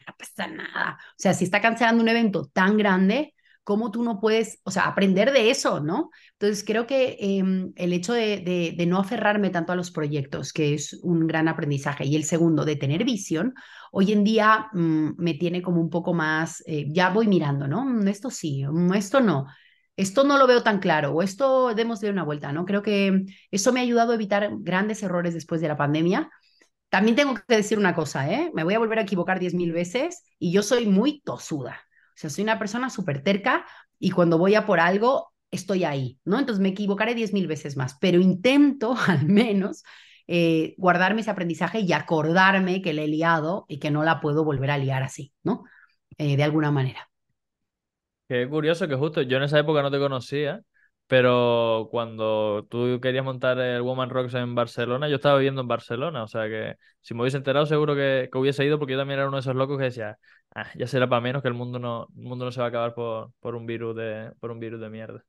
[0.06, 0.98] no pasa nada.
[1.10, 3.34] O sea, si está cancelando un evento tan grande,
[3.70, 6.10] ¿cómo tú no puedes, o sea, aprender de eso, ¿no?
[6.32, 10.94] Entonces, creo que em, el hecho de, no aferrarme tanto a los proyectos, que es
[11.04, 13.54] un gran aprendizaje, y el segundo, de tener visión,
[13.92, 17.84] hoy en día mm, me tiene como un poco más, eh, ya voy mirando, ¿no?
[17.84, 19.46] Mm, esto sí, mm, esto no.
[19.96, 22.64] Esto no lo veo tan claro, o esto demos de una vuelta, ¿no?
[22.64, 26.28] Creo que eso me ha ayudado a evitar grandes errores después de la pandemia.
[26.88, 28.50] También tengo que decir una cosa, ¿eh?
[28.52, 31.80] Me voy a volver a equivocar 10.000 veces y yo soy muy tosuda.
[32.20, 33.64] Sea, soy una persona súper terca
[33.98, 36.38] y cuando voy a por algo, estoy ahí, ¿no?
[36.38, 39.84] Entonces me equivocaré 10.000 veces más, pero intento al menos
[40.26, 44.44] eh, guardarme ese aprendizaje y acordarme que le he liado y que no la puedo
[44.44, 45.64] volver a liar así, ¿no?
[46.18, 47.08] Eh, de alguna manera.
[48.28, 50.62] Qué curioso que justo yo en esa época no te conocía,
[51.10, 56.22] pero cuando tú querías montar el Woman Rocks en Barcelona, yo estaba viviendo en Barcelona,
[56.22, 59.18] o sea que si me hubiese enterado seguro que, que hubiese ido porque yo también
[59.18, 60.18] era uno de esos locos que decía,
[60.54, 62.68] ah, ya será para menos que el mundo no, el mundo no se va a
[62.68, 65.24] acabar por, por un virus de, por un virus de mierda.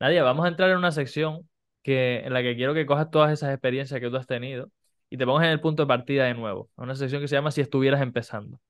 [0.00, 1.48] Nadia, vamos a entrar en una sección
[1.82, 4.70] que, en la que quiero que cojas todas esas experiencias que tú has tenido
[5.10, 6.70] y te pongas en el punto de partida de nuevo.
[6.76, 8.60] Una sección que se llama Si estuvieras empezando.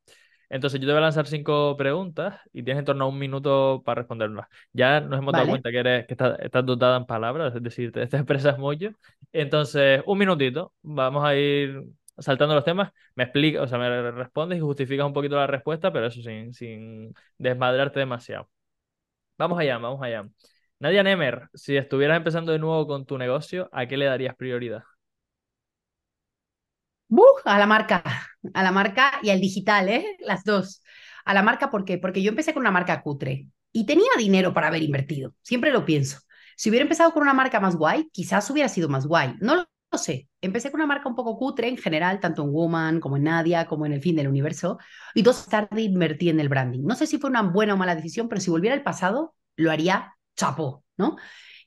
[0.51, 3.83] Entonces yo te voy a lanzar cinco preguntas y tienes en torno a un minuto
[3.85, 4.49] para responderlas.
[4.73, 8.03] Ya nos hemos dado cuenta que, eres, que estás, dotada en palabras, es decir, te,
[8.03, 8.91] expresas mucho.
[9.33, 11.85] Entonces, un minutito, vamos a ir
[12.19, 12.93] saltando los temas.
[13.15, 16.53] Me explica, o sea, me respondes y justificas un poquito la respuesta, pero eso sin,
[16.53, 18.49] sin desmadrarte demasiado.
[19.39, 20.29] Vamos allá, vamos allá.
[20.81, 24.83] Nadia Nemer, si estuvieras empezando de nuevo con tu negocio, ¿a qué le darías prioridad?
[27.45, 28.03] A la marca,
[28.55, 30.17] a la marca y al digital, ¿eh?
[30.21, 30.83] Las dos.
[31.25, 31.99] A la marca, ¿por qué?
[31.99, 35.35] Porque yo empecé con una marca cutre y tenía dinero para haber invertido.
[35.43, 36.19] Siempre lo pienso.
[36.57, 39.35] Si hubiera empezado con una marca más guay, quizás hubiera sido más guay.
[39.41, 40.29] No lo sé.
[40.41, 43.67] Empecé con una marca un poco cutre en general, tanto en Woman como en Nadia,
[43.67, 44.79] como en el fin del universo.
[45.15, 46.83] Y dos tarde invertí en el branding.
[46.85, 49.71] No sé si fue una buena o mala decisión, pero si volviera al pasado, lo
[49.71, 51.17] haría chapo, ¿no?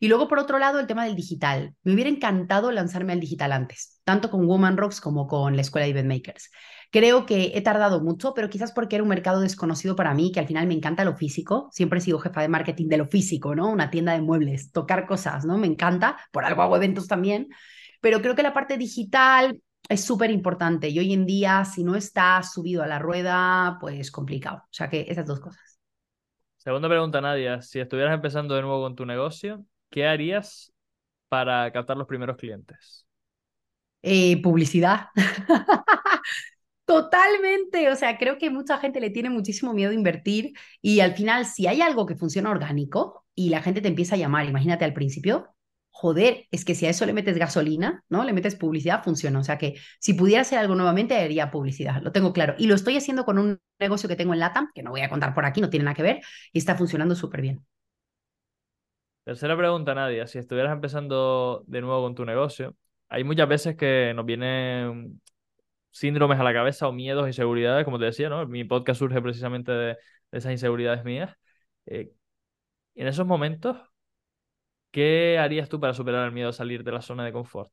[0.04, 1.76] Y luego, por otro lado, el tema del digital.
[1.84, 5.86] Me hubiera encantado lanzarme al digital antes, tanto con Woman Rocks como con la escuela
[5.86, 6.52] de Event Makers.
[6.92, 10.42] Creo que he tardado mucho, pero quizás porque era un mercado desconocido para mí, que
[10.42, 11.70] al final me encanta lo físico.
[11.72, 13.70] Siempre he sido jefa de marketing de lo físico, ¿no?
[13.70, 15.58] Una tienda de muebles, tocar cosas, ¿no?
[15.58, 16.18] Me encanta.
[16.34, 17.48] Por algo hago eventos también.
[18.02, 21.96] Pero creo que la parte digital es súper importante y hoy en día, si no
[21.96, 24.63] estás subido a la rueda, pues complicado.
[24.66, 25.80] O sea que esas dos cosas.
[26.58, 27.62] Segunda pregunta, Nadia.
[27.62, 30.73] Si estuvieras empezando de nuevo con tu negocio, ¿qué harías
[31.29, 33.06] para captar los primeros clientes?
[34.01, 35.08] Eh, publicidad.
[36.86, 41.13] Totalmente, o sea, creo que mucha gente le tiene muchísimo miedo a invertir y al
[41.15, 44.84] final, si hay algo que funciona orgánico y la gente te empieza a llamar, imagínate
[44.84, 45.56] al principio,
[45.91, 48.25] joder, es que si a eso le metes gasolina, ¿no?
[48.25, 49.39] Le metes publicidad, funciona.
[49.39, 52.56] O sea que si pudiera hacer algo nuevamente, haría publicidad, lo tengo claro.
[52.58, 55.10] Y lo estoy haciendo con un negocio que tengo en LATAM, que no voy a
[55.10, 57.65] contar por aquí, no tiene nada que ver, y está funcionando súper bien.
[59.24, 60.28] Tercera pregunta, Nadia.
[60.28, 62.76] Si estuvieras empezando de nuevo con tu negocio,
[63.08, 65.22] hay muchas veces que nos vienen
[65.92, 68.46] síndromes a la cabeza o miedos, inseguridades, como te decía, ¿no?
[68.48, 69.98] Mi podcast surge precisamente de,
[70.32, 71.34] esas inseguridades mías.
[71.86, 72.12] Eh,
[72.96, 73.78] en esos momentos,
[74.92, 77.72] ¿qué harías tú para superar el miedo a salir de la zona de confort?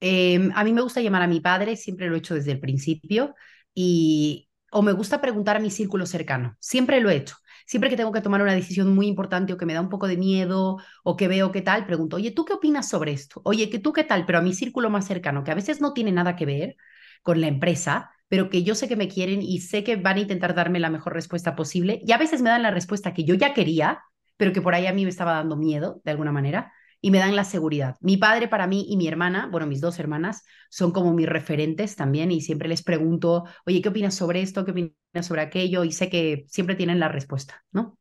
[0.00, 2.60] Em, a mí me gusta llamar a mi padre, siempre lo he hecho desde el
[2.60, 3.34] principio,
[3.74, 7.96] y o me gusta preguntar a mi círculo cercano, siempre lo he hecho siempre que
[7.96, 10.78] tengo que tomar una decisión muy importante o que me da un poco de miedo
[11.04, 13.40] o que veo qué tal, pregunto, oye, ¿tú qué opinas sobre esto?
[13.44, 14.24] Oye, ¿tú qué tal?
[14.26, 16.76] Pero a mi círculo más cercano, que a veces no tiene nada que ver
[17.22, 20.20] con la empresa, pero que yo sé que me quieren y sé que van a
[20.20, 22.00] intentar darme la mejor respuesta posible.
[22.04, 24.02] Y a veces me dan la respuesta que yo ya quería,
[24.36, 27.18] pero que por ahí a mí me estaba dando miedo de alguna manera y me
[27.18, 27.96] dan la seguridad.
[28.00, 31.96] Mi padre para mí y mi hermana, bueno, mis dos hermanas, son como mis referentes
[31.96, 34.64] también y siempre les pregunto, oye, ¿qué opinas sobre esto?
[34.64, 35.84] ¿Qué opinas sobre aquello?
[35.84, 37.98] Y sé que siempre tienen la respuesta, ¿no?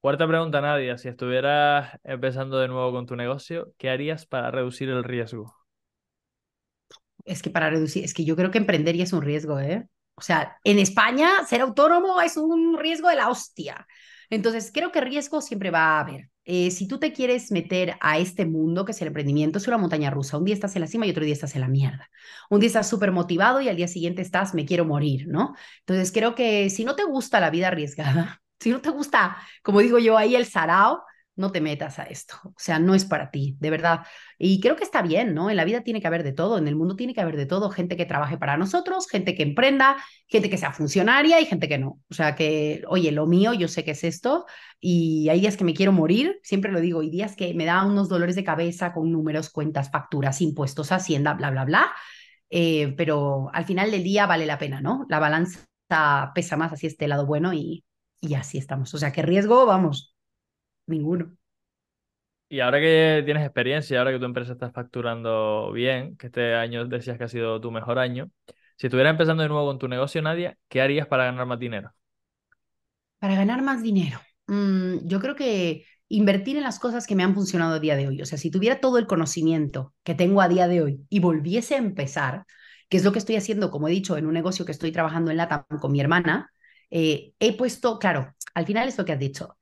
[0.00, 0.96] Cuarta pregunta, Nadia.
[0.96, 5.54] Si estuvieras empezando de nuevo con tu negocio, ¿qué harías para reducir el riesgo?
[7.24, 9.86] Es que para reducir, es que yo creo que emprender ya es un riesgo, ¿eh?
[10.14, 13.86] O sea, en España ser autónomo es un riesgo de la hostia.
[14.30, 16.30] Entonces, creo que riesgo siempre va a haber.
[16.52, 19.78] Eh, si tú te quieres meter a este mundo que es el emprendimiento, es una
[19.78, 20.36] montaña rusa.
[20.36, 22.10] Un día estás en la cima y otro día estás en la mierda.
[22.50, 25.54] Un día estás súper motivado y al día siguiente estás, me quiero morir, ¿no?
[25.80, 29.78] Entonces creo que si no te gusta la vida arriesgada, si no te gusta, como
[29.80, 31.04] digo yo, ahí el sarao,
[31.40, 32.36] no te metas a esto.
[32.44, 34.00] O sea, no es para ti, de verdad.
[34.38, 35.50] Y creo que está bien, ¿no?
[35.50, 37.46] En la vida tiene que haber de todo, en el mundo tiene que haber de
[37.46, 37.70] todo.
[37.70, 39.96] Gente que trabaje para nosotros, gente que emprenda,
[40.28, 42.00] gente que sea funcionaria y gente que no.
[42.10, 44.46] O sea, que, oye, lo mío, yo sé que es esto
[44.78, 47.84] y hay días que me quiero morir, siempre lo digo, y días que me da
[47.84, 51.92] unos dolores de cabeza con números, cuentas, facturas, impuestos, hacienda, bla, bla, bla.
[52.50, 55.06] Eh, pero al final del día vale la pena, ¿no?
[55.08, 55.60] La balanza
[56.34, 57.84] pesa más, así este lado bueno y,
[58.20, 58.92] y así estamos.
[58.94, 59.66] O sea, ¿qué riesgo?
[59.66, 60.14] Vamos,
[60.90, 61.36] ninguno.
[62.48, 66.84] Y ahora que tienes experiencia, ahora que tu empresa está facturando bien, que este año
[66.86, 68.30] decías que ha sido tu mejor año,
[68.76, 71.92] si estuvieras empezando de nuevo con tu negocio, Nadia, ¿qué harías para ganar más dinero?
[73.18, 77.34] Para ganar más dinero, mm, yo creo que invertir en las cosas que me han
[77.34, 78.22] funcionado a día de hoy.
[78.22, 81.74] O sea, si tuviera todo el conocimiento que tengo a día de hoy y volviese
[81.74, 82.44] a empezar,
[82.88, 85.30] que es lo que estoy haciendo, como he dicho, en un negocio que estoy trabajando
[85.30, 86.50] en LATAM con mi hermana,
[86.90, 89.56] eh, he puesto, claro, al final es lo que has dicho,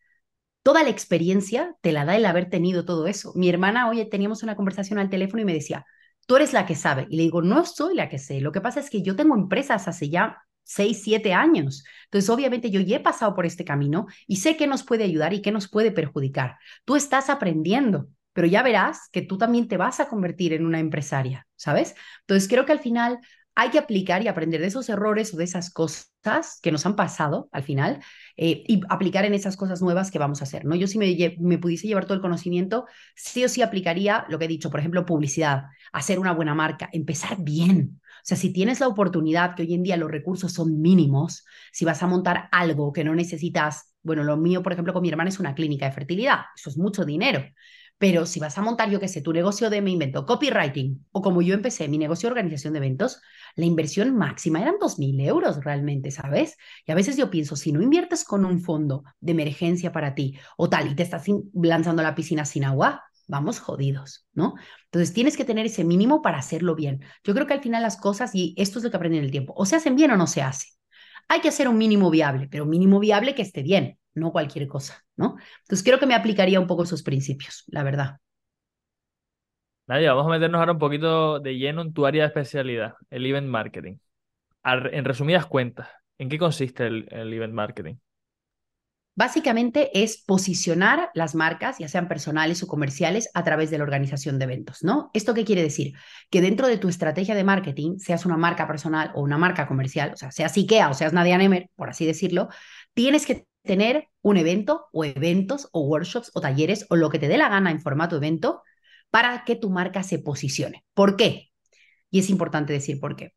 [0.62, 3.32] toda la experiencia te la da el haber tenido todo eso.
[3.34, 5.86] Mi hermana, oye, teníamos una conversación al teléfono y me decía,
[6.26, 7.06] tú eres la que sabe.
[7.10, 8.40] Y le digo, no soy la que sé.
[8.40, 11.84] Lo que pasa es que yo tengo empresas hace ya seis, siete años.
[12.04, 15.32] Entonces, obviamente yo ya he pasado por este camino y sé qué nos puede ayudar
[15.32, 16.58] y qué nos puede perjudicar.
[16.84, 20.78] Tú estás aprendiendo pero ya verás que tú también te vas a convertir en una
[20.78, 21.96] empresaria, ¿sabes?
[22.20, 23.18] Entonces creo que al final
[23.60, 26.94] hay que aplicar y aprender de esos errores o de esas cosas que nos han
[26.94, 27.98] pasado al final
[28.36, 30.76] eh, y aplicar en esas cosas nuevas que vamos a hacer, ¿no?
[30.76, 34.44] Yo si me, me pudiese llevar todo el conocimiento, sí o sí aplicaría lo que
[34.44, 38.00] he dicho, por ejemplo, publicidad, hacer una buena marca, empezar bien.
[38.18, 41.84] O sea, si tienes la oportunidad, que hoy en día los recursos son mínimos, si
[41.84, 45.30] vas a montar algo que no necesitas, bueno, lo mío, por ejemplo, con mi hermana
[45.30, 47.44] es una clínica de fertilidad, eso es mucho dinero.
[47.98, 51.20] Pero si vas a montar, yo qué sé, tu negocio de, me invento, copywriting, o
[51.20, 53.20] como yo empecé mi negocio de organización de eventos,
[53.56, 56.56] la inversión máxima eran 2.000 euros realmente, ¿sabes?
[56.86, 60.38] Y a veces yo pienso, si no inviertes con un fondo de emergencia para ti
[60.56, 64.54] o tal, y te estás lanzando a la piscina sin agua, vamos jodidos, ¿no?
[64.84, 67.02] Entonces tienes que tener ese mínimo para hacerlo bien.
[67.24, 69.30] Yo creo que al final las cosas, y esto es lo que aprenden en el
[69.32, 70.70] tiempo, o se hacen bien o no se hacen.
[71.28, 74.66] Hay que hacer un mínimo viable, pero un mínimo viable que esté bien no cualquier
[74.66, 75.36] cosa, ¿no?
[75.62, 78.18] Entonces creo que me aplicaría un poco esos principios, la verdad.
[79.86, 83.24] Nadia, vamos a meternos ahora un poquito de lleno en tu área de especialidad, el
[83.24, 83.96] event marketing.
[84.64, 87.94] En resumidas cuentas, ¿en qué consiste el, el event marketing?
[89.18, 94.38] Básicamente es posicionar las marcas, ya sean personales o comerciales, a través de la organización
[94.38, 95.10] de eventos, ¿no?
[95.12, 95.94] ¿Esto qué quiere decir?
[96.30, 100.12] Que dentro de tu estrategia de marketing, seas una marca personal o una marca comercial,
[100.14, 102.48] o sea, seas IKEA o seas Nadia Nemer, por así decirlo,
[102.94, 107.28] tienes que tener un evento o eventos o workshops o talleres o lo que te
[107.28, 108.62] dé la gana en formato evento
[109.10, 110.84] para que tu marca se posicione.
[110.94, 111.50] ¿Por qué?
[112.10, 113.34] Y es importante decir por qué.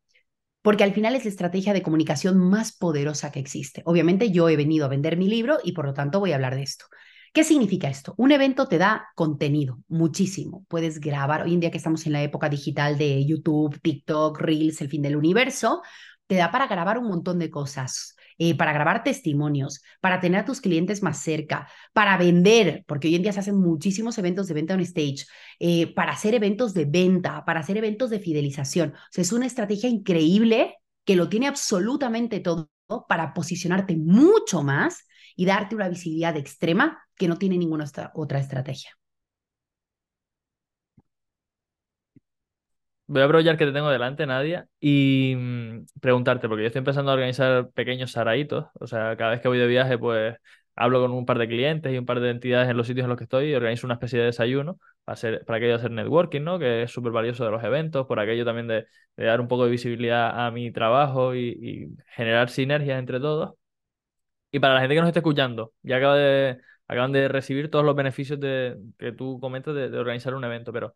[0.62, 3.82] Porque al final es la estrategia de comunicación más poderosa que existe.
[3.86, 6.56] Obviamente yo he venido a vender mi libro y por lo tanto voy a hablar
[6.56, 6.86] de esto.
[7.34, 8.14] ¿Qué significa esto?
[8.18, 10.66] Un evento te da contenido, muchísimo.
[10.68, 14.82] Puedes grabar, hoy en día que estamos en la época digital de YouTube, TikTok, Reels,
[14.82, 15.82] el fin del universo,
[16.28, 18.16] te da para grabar un montón de cosas.
[18.44, 23.14] Eh, para grabar testimonios, para tener a tus clientes más cerca, para vender, porque hoy
[23.14, 25.28] en día se hacen muchísimos eventos de venta on stage,
[25.60, 28.94] eh, para hacer eventos de venta, para hacer eventos de fidelización.
[28.96, 32.72] O sea, es una estrategia increíble que lo tiene absolutamente todo
[33.08, 38.90] para posicionarte mucho más y darte una visibilidad extrema que no tiene ninguna otra estrategia.
[43.12, 47.12] Voy a aprovechar que te tengo delante, Nadia, y mm, preguntarte, porque yo estoy empezando
[47.12, 50.38] a organizar pequeños saraitos, o sea, cada vez que voy de viaje, pues
[50.76, 53.10] hablo con un par de clientes y un par de entidades en los sitios en
[53.10, 55.92] los que estoy y organizo una especie de desayuno para, hacer, para aquello de hacer
[55.92, 56.58] networking, ¿no?
[56.58, 59.72] Que es súper valioso de los eventos, por aquello también de, dar un poco de
[59.72, 63.56] visibilidad a mi trabajo y, generar sinergias entre todos.
[64.52, 67.86] Y para la gente que nos esté escuchando, ya acaba de, acaban de recibir todos
[67.86, 70.94] los beneficios de, que tú comentas de organizar un evento, pero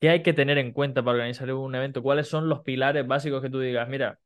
[0.00, 2.02] ¿Qué hay que tener en cuenta para organizar un evento?
[2.02, 3.88] ¿Cuáles son los pilares básicos que tú digas?
[3.88, 4.20] Mira,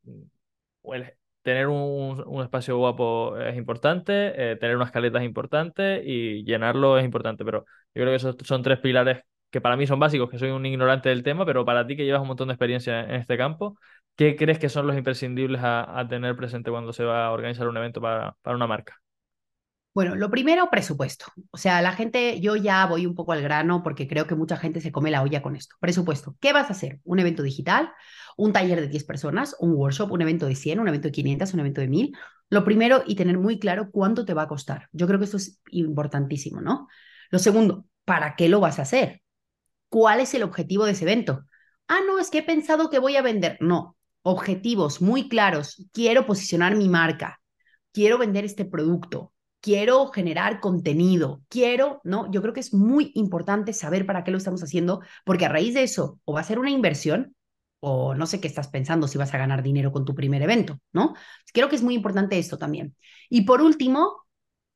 [1.41, 7.05] tener un, espacio guapo es importante, eh, tener unas caletas es importante y llenarlo es
[7.05, 10.39] importante, pero yo creo que esos son tres pilares que para mí son básicos, que
[10.39, 13.15] soy un ignorante del tema, pero para ti que llevas un montón de experiencia en
[13.15, 13.77] este campo,
[14.15, 17.77] ¿qué crees que son los imprescindibles a, tener presente cuando se va a organizar un
[17.77, 19.02] evento para una marca?
[19.93, 21.25] Bueno, lo primero, presupuesto.
[21.51, 24.57] O sea, la gente, yo ya voy un poco al grano porque creo que mucha
[24.57, 25.75] gente se come la olla con esto.
[25.79, 26.35] Presupuesto.
[26.39, 26.99] ¿Qué vas a hacer?
[27.03, 27.91] ¿Un evento digital?
[28.35, 29.55] ¿Un taller de 10 personas?
[29.59, 30.11] ¿Un workshop?
[30.11, 30.79] ¿Un evento de 100?
[30.79, 31.53] ¿Un evento de 500?
[31.53, 32.17] ¿Un evento de 1000?
[32.49, 34.89] Lo primero y tener muy claro cuánto te va a costar.
[34.93, 36.87] Yo creo que esto es importantísimo, ¿no?
[37.29, 39.21] Lo segundo, ¿para qué lo vas a hacer?
[39.89, 41.45] ¿Cuál es el objetivo de ese evento?
[41.87, 43.57] Ah, no, es que he pensado que voy a vender.
[43.59, 45.87] No, objetivos muy claros.
[45.93, 47.39] Quiero posicionar mi marca.
[47.91, 49.32] Quiero vender este producto
[49.63, 52.29] quiero generar contenido, quiero, ¿no?
[52.29, 55.73] Yo creo que es muy importante saber para qué lo estamos haciendo, porque a raíz
[55.73, 57.33] de eso, o va a ser una inversión,
[57.79, 60.81] o no sé qué estás pensando si vas a ganar dinero con tu primer evento,
[60.91, 61.13] ¿no?
[61.53, 62.97] Creo que es muy importante esto también.
[63.29, 64.25] Y por último,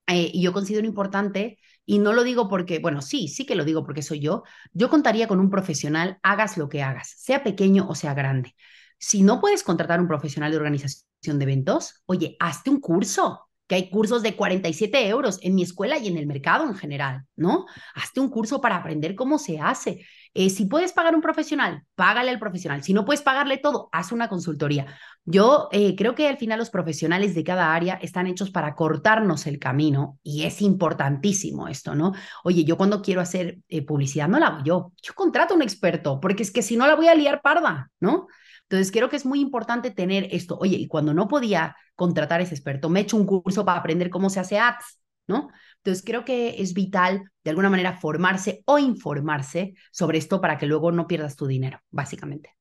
[0.08, 3.84] eh, yo considero importante, y no lo digo porque, bueno, sí, sí que lo digo
[3.84, 7.96] porque soy yo, yo contaría con un profesional, hagas lo que hagas, sea pequeño o
[7.96, 8.56] sea grande.
[8.98, 11.04] Si no puedes contratar un profesional de organización,
[11.40, 15.98] de eventos, oye, hazte un curso, que hay cursos de 47 euros en mi escuela
[15.98, 17.66] y en el mercado en general, ¿no?
[17.94, 20.06] Hazte un curso para aprender cómo se hace.
[20.34, 22.84] Eh, si puedes pagar un profesional, págale al profesional.
[22.84, 24.86] Si no puedes pagarle todo, haz una consultoría.
[25.26, 29.48] Yo eh, creo que al final los profesionales de cada área están hechos para cortarnos
[29.48, 32.14] el camino y es importantísimo esto, ¿no?
[32.44, 35.64] Oye, yo cuando quiero hacer eh, publicidad no la hago yo, yo contrato a un
[35.64, 38.28] experto porque es que si no la voy a liar parda, ¿no?
[38.70, 40.58] Entonces, creo que es muy importante tener esto.
[40.60, 43.80] Oye, y cuando no podía contratar a ese experto, me he hecho un curso para
[43.80, 45.50] aprender cómo se hace ads, ¿no?
[45.78, 50.66] Entonces, creo que es vital, de alguna manera, formarse o informarse sobre esto para que
[50.66, 52.58] luego no pierdas tu dinero, básicamente.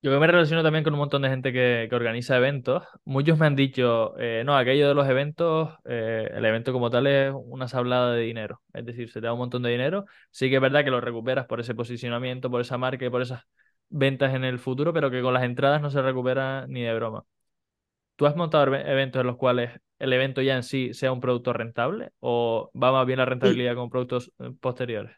[0.00, 2.84] Yo me relaciono también con un montón de gente que, organiza eventos.
[3.04, 7.08] Muchos me han dicho, eh, no, aquello de los eventos, eh, el evento como tal
[7.08, 8.62] es una sablada de dinero.
[8.72, 10.04] Es decir, se te da un montón de dinero.
[10.30, 13.22] Sí que es verdad que lo recuperas por ese posicionamiento, por esa marca y por
[13.22, 13.42] esas
[13.90, 17.24] ventas en el futuro, pero que con las entradas no se recupera ni de broma.
[18.16, 21.52] ¿Tú has montado eventos en los cuales el evento ya en sí sea un producto
[21.52, 25.16] rentable o va más bien la rentabilidad con productos eh, posteriores?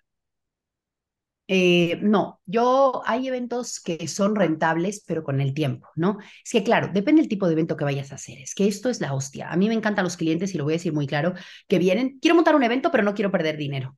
[1.53, 6.19] Eh, no, yo hay eventos que son rentables, pero con el tiempo, ¿no?
[6.45, 8.39] Es que claro, depende del tipo de evento que vayas a hacer.
[8.39, 9.51] Es que esto es la hostia.
[9.51, 11.35] A mí me encantan los clientes y lo voy a decir muy claro,
[11.67, 13.97] que vienen, quiero montar un evento, pero no quiero perder dinero.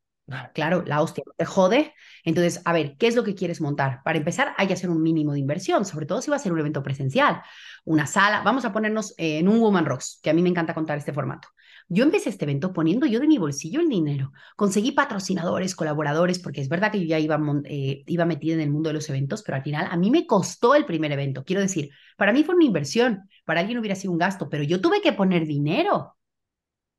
[0.54, 1.92] Claro, la hostia te jode.
[2.24, 4.00] Entonces, a ver, ¿qué es lo que quieres montar?
[4.02, 6.52] Para empezar, hay que hacer un mínimo de inversión, sobre todo si va a ser
[6.52, 7.42] un evento presencial,
[7.84, 8.42] una sala.
[8.42, 11.48] Vamos a ponernos en un Woman Rocks, que a mí me encanta contar este formato.
[11.88, 14.32] Yo empecé este evento poniendo yo de mi bolsillo el dinero.
[14.56, 18.70] Conseguí patrocinadores, colaboradores, porque es verdad que yo ya iba, eh, iba metida en el
[18.70, 21.44] mundo de los eventos, pero al final a mí me costó el primer evento.
[21.44, 24.80] Quiero decir, para mí fue una inversión, para alguien hubiera sido un gasto, pero yo
[24.80, 26.16] tuve que poner dinero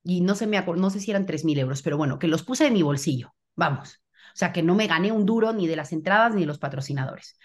[0.04, 2.64] y no sé, me no sé si eran 3.000 euros, pero bueno, que los puse
[2.64, 4.02] de mi bolsillo, vamos.
[4.34, 6.58] O sea, que no me gané un duro ni de las entradas ni de los
[6.58, 7.38] patrocinadores.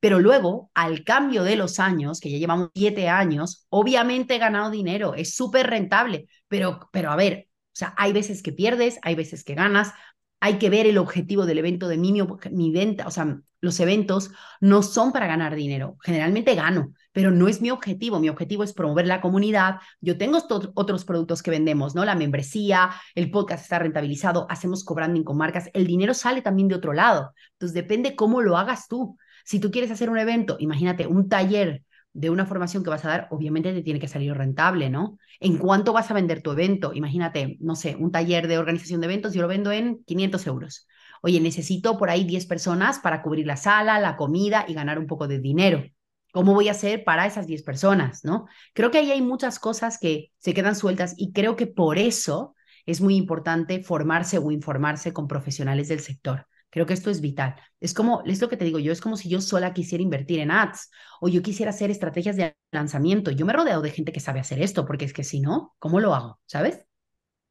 [0.00, 4.70] Pero luego, al cambio de los años, que ya llevamos siete años, obviamente he ganado
[4.70, 9.16] dinero, es súper rentable, pero, pero a ver, o sea, hay veces que pierdes, hay
[9.16, 9.92] veces que ganas,
[10.40, 14.30] hay que ver el objetivo del evento de mi, mi venta, o sea, los eventos
[14.60, 15.96] no son para ganar dinero.
[16.02, 18.20] Generalmente gano, pero no es mi objetivo.
[18.20, 19.78] Mi objetivo es promover la comunidad.
[20.00, 20.38] Yo tengo
[20.74, 22.04] otros productos que vendemos, ¿no?
[22.04, 25.70] La membresía, el podcast está rentabilizado, hacemos co-branding con marcas.
[25.72, 27.32] El dinero sale también de otro lado.
[27.54, 29.16] Entonces depende cómo lo hagas tú.
[29.44, 31.82] Si tú quieres hacer un evento, imagínate un taller
[32.18, 35.18] de una formación que vas a dar, obviamente te tiene que salir rentable, ¿no?
[35.38, 36.92] ¿En cuánto vas a vender tu evento?
[36.92, 40.88] Imagínate, no sé, un taller de organización de eventos, yo lo vendo en 500 euros.
[41.22, 45.06] Oye, necesito por ahí 10 personas para cubrir la sala, la comida y ganar un
[45.06, 45.84] poco de dinero.
[46.32, 48.46] ¿Cómo voy a hacer para esas 10 personas, no?
[48.74, 52.56] Creo que ahí hay muchas cosas que se quedan sueltas y creo que por eso
[52.84, 56.46] es muy importante formarse o informarse con profesionales del sector.
[56.70, 57.56] Creo que esto es vital.
[57.80, 60.40] Es como, es lo que te digo yo, es como si yo sola quisiera invertir
[60.40, 60.90] en ads
[61.20, 63.30] o yo quisiera hacer estrategias de lanzamiento.
[63.30, 65.74] Yo me he rodeado de gente que sabe hacer esto, porque es que si no,
[65.78, 66.40] ¿cómo lo hago?
[66.46, 66.84] ¿Sabes?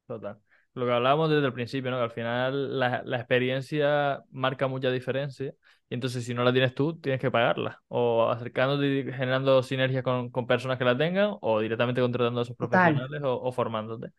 [0.06, 0.38] Total.
[0.74, 1.98] Lo que hablábamos desde el principio, ¿no?
[1.98, 5.52] Que al final la, la experiencia marca mucha diferencia
[5.88, 7.82] y entonces si no la tienes tú, tienes que pagarla.
[7.88, 12.42] O acercándote y generando sinergias con, con personas que la tengan o directamente contratando a
[12.44, 14.10] esos profesionales o, o formándote.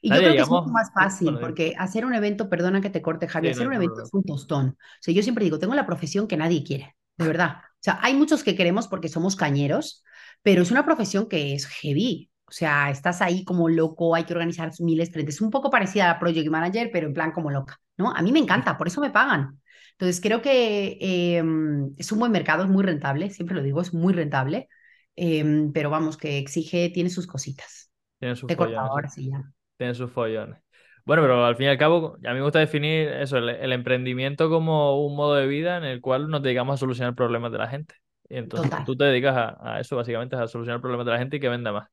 [0.00, 3.02] Y yo creo que es mucho más fácil, porque hacer un evento, perdona que te
[3.02, 4.68] corte, Javi, hacer un evento es un tostón.
[4.68, 7.56] O sea, yo siempre digo, tengo la profesión que nadie quiere, de verdad.
[7.74, 10.04] O sea, hay muchos que queremos porque somos cañeros,
[10.42, 12.30] pero es una profesión que es heavy.
[12.48, 16.10] O sea, estás ahí como loco, hay que organizar miles de Es un poco parecida
[16.10, 18.12] a Project Manager, pero en plan como loca, ¿no?
[18.12, 19.60] A mí me encanta, por eso me pagan.
[19.92, 23.94] Entonces, creo que em, es un buen mercado, es muy rentable, siempre lo digo, es
[23.94, 24.68] muy rentable,
[25.16, 27.90] em, pero vamos, que exige, tiene sus cositas.
[28.20, 29.42] Tiene sus Te ahora sí ya
[29.76, 30.58] tienen sus follones.
[31.04, 34.50] Bueno, pero al fin y al cabo, a mí me gusta definir eso, el, emprendimiento
[34.50, 37.68] como un modo de vida en el cual nos dedicamos a solucionar problemas de la
[37.68, 37.94] gente.
[38.28, 41.40] Y entonces tú te dedicas a, eso, básicamente, a solucionar problemas de la gente y
[41.40, 41.88] que venda más.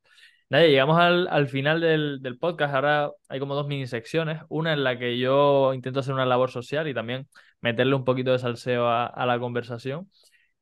[0.50, 2.74] Nadie, llegamos al, al final del, del, podcast.
[2.74, 4.42] Ahora hay como dos mini secciones.
[4.50, 7.28] Una en la que yo intento hacer una labor social y también
[7.62, 10.10] meterle un poquito de salseo a, a la conversación.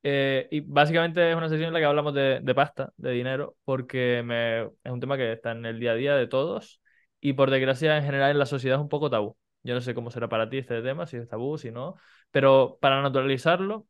[0.04, 3.56] Eh, y básicamente es una sección en la que hablamos de, de pasta, de dinero,
[3.64, 6.81] porque me, es un tema que está en el día a día de todos
[7.22, 9.38] y por desgracia en general en la sociedad es un poco tabú.
[9.64, 11.96] Yo no sé cómo será para ti este tema, si es tabú, si no,
[12.32, 13.86] pero para naturalizarlo,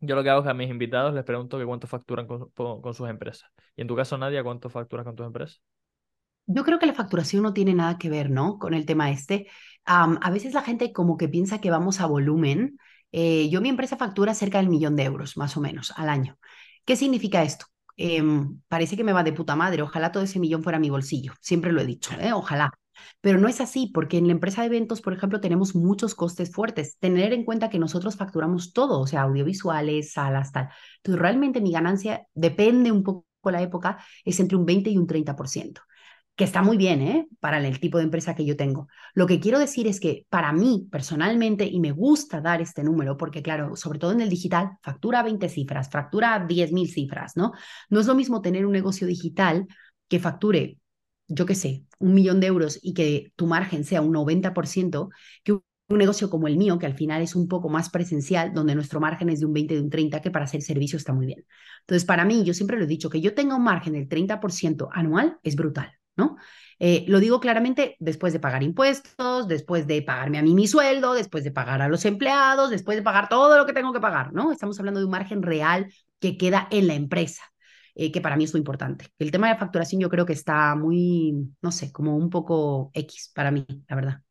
[0.00, 2.94] yo lo que hago es que a mis invitados les pregunto que cuánto facturan con,
[2.94, 3.50] sus empresas.
[3.76, 5.60] Y en tu caso, Nadia, ¿cuánto facturas con tus empresas?
[6.46, 8.58] Yo creo que la facturación no tiene nada que ver, ¿no?
[8.58, 9.48] Con el tema este.
[9.84, 12.78] a veces la gente como que piensa que vamos a volumen.
[13.12, 16.38] Eh, yo mi empresa factura cerca del millón de euros, más o menos, al año.
[16.84, 17.66] ¿Qué significa esto?
[18.02, 21.34] Em, parece que me va de puta madre, ojalá todo ese millón fuera mi bolsillo,
[21.42, 22.32] siempre lo he dicho, ¿eh?
[22.32, 22.72] ojalá.
[23.20, 26.50] Pero no es así, porque en la empresa de eventos, por ejemplo, tenemos muchos costes
[26.52, 26.98] fuertes.
[26.98, 30.68] Tener en cuenta que nosotros facturamos todo, o sea, audiovisuales, salas, tal.
[30.98, 35.06] Entonces, realmente mi ganancia depende un poco la época, es entre un 20 y un
[35.06, 35.82] 30%
[36.40, 37.28] que está muy bien, ¿eh?
[37.38, 38.88] Para el tipo de empresa que yo tengo.
[39.12, 43.18] Lo que quiero decir es que para mí personalmente, y me gusta dar este número,
[43.18, 47.52] porque claro, sobre todo en el digital, factura 20 cifras, factura 10.000 cifras, ¿no?
[47.90, 49.66] No es lo mismo tener un negocio digital
[50.08, 50.78] que facture,
[51.28, 55.10] yo qué sé, un millón de euros y que tu margen sea un 90%,
[55.44, 58.74] que un negocio como el mío, que al final es un poco más presencial, donde
[58.74, 61.26] nuestro margen es de un 20, de un 30, que para hacer servicio está muy
[61.26, 61.44] bien.
[61.80, 64.88] Entonces, para mí, yo siempre lo he dicho, que yo tenga un margen del 30%
[64.90, 65.99] anual es brutal.
[66.82, 71.12] Eh, lo digo claramente después de pagar impuestos, después de pagarme a mí mi sueldo,
[71.12, 74.32] después de pagar a los empleados, después de pagar todo lo que tengo que pagar,
[74.32, 74.50] ¿no?
[74.50, 77.42] Estamos hablando de un margen real que queda en la empresa,
[77.94, 79.08] eh, que para mí es muy importante.
[79.18, 82.90] El tema de la facturación yo creo que está muy, no sé, como un poco
[82.94, 84.22] X para mí, la verdad.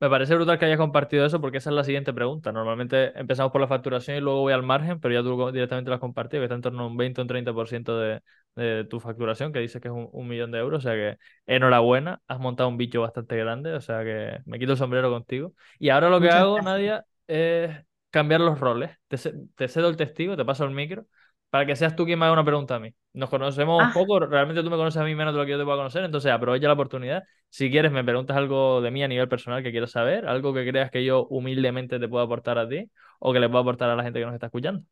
[0.00, 2.52] Me parece brutal que hayas compartido eso porque esa es la siguiente pregunta.
[2.52, 5.94] Normalmente empezamos por la facturación y luego voy al margen, pero ya tú directamente lo
[5.94, 8.20] has compartido, que está en torno a un 20 o un 30% de,
[8.56, 10.84] de tu facturación, que dices que es un, millón de euros.
[10.84, 13.74] O sea que enhorabuena, has montado un bicho bastante grande.
[13.74, 15.54] O sea que me quito el sombrero contigo.
[15.78, 17.70] Y ahora lo que hago, Nadia, es
[18.10, 18.90] cambiar los roles.
[19.08, 19.18] Te,
[19.54, 21.06] te cedo el testigo, te paso el micro
[21.50, 22.94] para que seas tú quien me haga una pregunta a mí.
[23.12, 23.92] Nos conocemos un ah.
[23.94, 26.04] poco, realmente tú me conoces a mí menos de lo que yo te puedo conocer,
[26.04, 27.22] entonces aprovecha la oportunidad.
[27.48, 30.68] Si quieres, me preguntas algo de mí a nivel personal que quieras saber, algo que
[30.68, 32.90] creas que yo humildemente te puedo aportar a ti
[33.20, 34.82] o que le puedo aportar a la gente que nos está escuchando.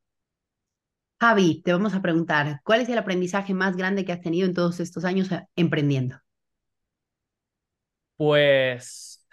[1.27, 4.53] Javi, te vamos a preguntar, ¿cuál es el aprendizaje más grande que has tenido en
[4.53, 6.17] todos estos años eh, emprendiendo?
[8.19, 9.27] Pues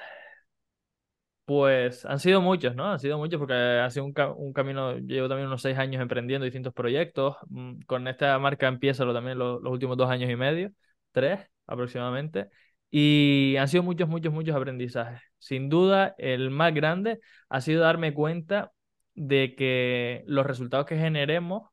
[1.44, 2.94] pues han sido muchos, ¿no?
[2.94, 6.74] Han sido muchos porque ha sido un, camino, llevo también unos seis años emprendiendo distintos
[6.74, 7.36] proyectos.
[7.50, 10.72] Mm, con esta marca empiezo también los, últimos dos años y medio,
[11.12, 12.48] tres aproximadamente.
[12.90, 15.22] Y han sido muchos, muchos, muchos aprendizajes.
[15.40, 17.20] Sin duda, el más grande
[17.50, 18.72] ha sido darme cuenta
[19.14, 21.71] de que los resultados que generemos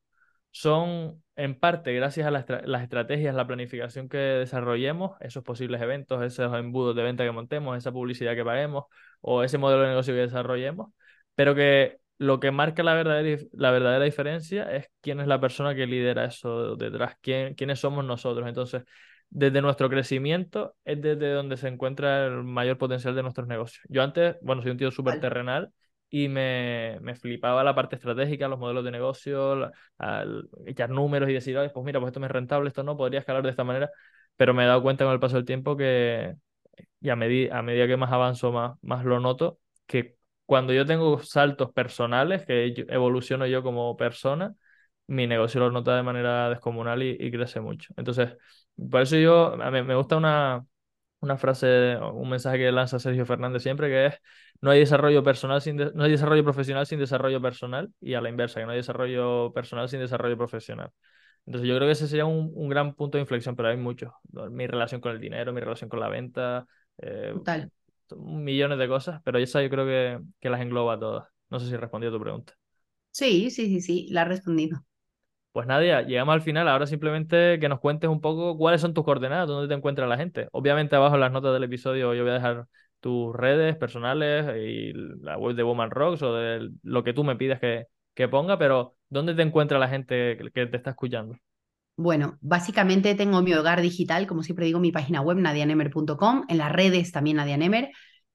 [0.58, 2.44] son en parte gracias a las,
[2.82, 7.92] estrategias, la planificación que desarrollemos, esos posibles eventos, esos embudos de venta que montemos, esa
[7.92, 8.86] publicidad que paguemos
[9.20, 10.90] o ese modelo de negocio que desarrollemos,
[11.36, 15.76] pero que lo que marca la verdadera, la verdadera diferencia es quién es la persona
[15.76, 18.48] que lidera eso detrás, quién, quiénes somos nosotros.
[18.48, 18.82] Entonces,
[19.30, 23.86] desde nuestro crecimiento es desde donde se encuentra el mayor potencial de nuestros negocios.
[23.88, 25.72] Yo antes, bueno, soy un tío súper terrenal
[26.10, 29.70] y me, me, flipaba la parte estratégica, los modelos de negocio,
[30.66, 33.42] echar números y decir, pues mira, pues esto me es rentable, esto no, podría escalar
[33.42, 33.90] de esta manera,
[34.36, 36.34] pero me he dado cuenta con el paso del tiempo que,
[37.00, 37.16] y a, a
[37.62, 42.74] medida que más avanzo, más, más lo noto, que cuando yo tengo saltos personales, que
[42.88, 44.54] evoluciono yo como persona,
[45.06, 47.92] mi negocio lo nota de manera descomunal y, y crece mucho.
[47.96, 48.36] Entonces,
[48.90, 50.64] por eso yo, a mí me gusta una,
[51.20, 54.14] una frase, un mensaje que lanza Sergio Fernández siempre, que es
[54.60, 58.28] no hay desarrollo personal sin no hay desarrollo profesional sin desarrollo personal y a la
[58.28, 60.90] inversa, que no hay desarrollo personal sin desarrollo profesional.
[61.46, 64.12] Entonces yo creo que ese sería un, un gran punto de inflexión, pero hay muchos.
[64.50, 66.66] Mi relación con el dinero, mi relación con la venta,
[66.98, 67.34] eh,
[68.16, 71.28] millones de cosas, pero esa yo creo que, que las engloba todas.
[71.50, 72.54] No sé si respondí a tu pregunta.
[73.10, 74.82] Sí, sí, sí, sí, la ha respondido.
[75.52, 76.68] Pues Nadia, llegamos al final.
[76.68, 80.16] Ahora simplemente que nos cuentes un poco cuáles son tus coordenadas, dónde te encuentra la
[80.16, 80.48] gente.
[80.52, 82.66] Obviamente abajo en las notas del episodio yo voy a dejar
[83.00, 84.92] tus redes personales y
[85.22, 88.58] la web de Woman Rocks o de lo que tú me pidas que, que ponga,
[88.58, 91.36] pero ¿dónde te encuentra la gente que te está escuchando?
[91.96, 96.70] Bueno, básicamente tengo mi hogar digital, como siempre digo, mi página web nadianemer.com, en las
[96.70, 97.90] redes también Nadianemer.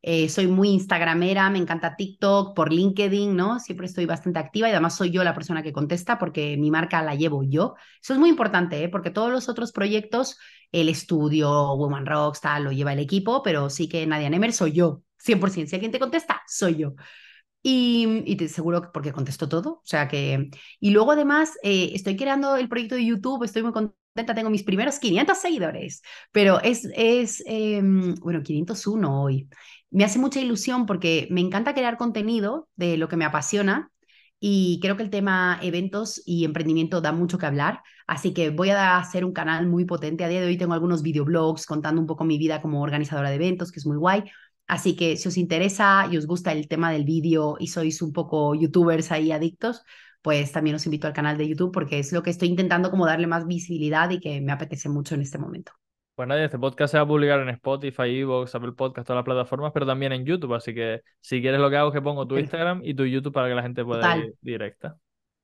[0.06, 3.60] Eh, soy muy instagramera, me encanta TikTok, por LinkedIn, ¿no?
[3.62, 7.02] Siempre estoy bastante activa y además soy yo la persona que contesta porque mi marca
[7.02, 7.76] la llevo yo.
[8.02, 8.90] Eso es muy importante, ¿eh?
[8.90, 10.38] Porque todos los otros proyectos,
[10.74, 14.74] el estudio, Woman Rocks, tal, lo lleva el equipo, pero sí que Nadia Nemer soy
[14.74, 15.70] yo, 100%.
[15.70, 16.96] Si alguien te contesta, soy yo.
[17.66, 19.72] Y, y te seguro porque contesto todo.
[19.76, 20.50] O sea que.
[20.80, 24.64] Y luego, además, eh, estoy creando el proyecto de YouTube, estoy muy contenta, tengo mis
[24.64, 26.02] primeros 500 seguidores,
[26.32, 29.50] pero es, es em, bueno, 501 hoy
[29.94, 33.92] me hace mucha ilusión porque me encanta crear contenido de lo que me apasiona
[34.40, 38.72] y creo que el tema eventos y emprendimiento da mucho que hablar, así que voy
[38.72, 40.24] a hacer un canal muy potente.
[40.24, 43.36] A día de hoy tengo algunos videoblogs contando un poco mi vida como organizadora de
[43.36, 44.24] eventos, que es muy guay.
[44.68, 48.14] Así que si os interesa y os gusta el tema del vídeo y sois un
[48.14, 49.84] poco youtubers ahí adictos,
[50.22, 53.06] pues también os invito al canal de YouTube porque es lo que estoy intentando como
[53.06, 55.74] darle más visibilidad y que me apetece mucho en este momento.
[56.16, 59.26] Pues nadie, este podcast se va a publicar en Spotify, Evox, Apple Podcast, todas las
[59.26, 60.54] plataformas, pero también en YouTube.
[60.54, 63.34] Así que si quieres lo que hago es que pongo tu Instagram y tu YouTube
[63.34, 64.96] para que la gente pueda ir directa.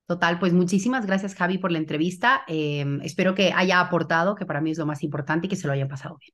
[0.08, 2.44] Total, pues muchísimas gracias Javi por la entrevista.
[2.48, 5.68] Em, espero que haya aportado, que para mí es lo más importante y que se
[5.68, 6.34] lo hayan pasado bien.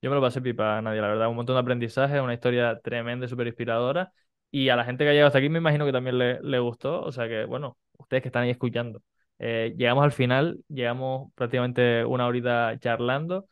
[0.00, 3.26] Yo me lo pasé pipa, Nadia, la verdad, un montón de aprendizaje, una historia tremenda,
[3.26, 4.12] súper inspiradora.
[4.50, 6.58] Y a la gente que ha llegado hasta aquí me imagino que también le, le
[6.60, 7.02] gustó.
[7.02, 9.02] O sea que, bueno, ustedes que están ahí escuchando,
[9.40, 13.46] Eh, llegamos al final, llegamos prácticamente una horita charlando.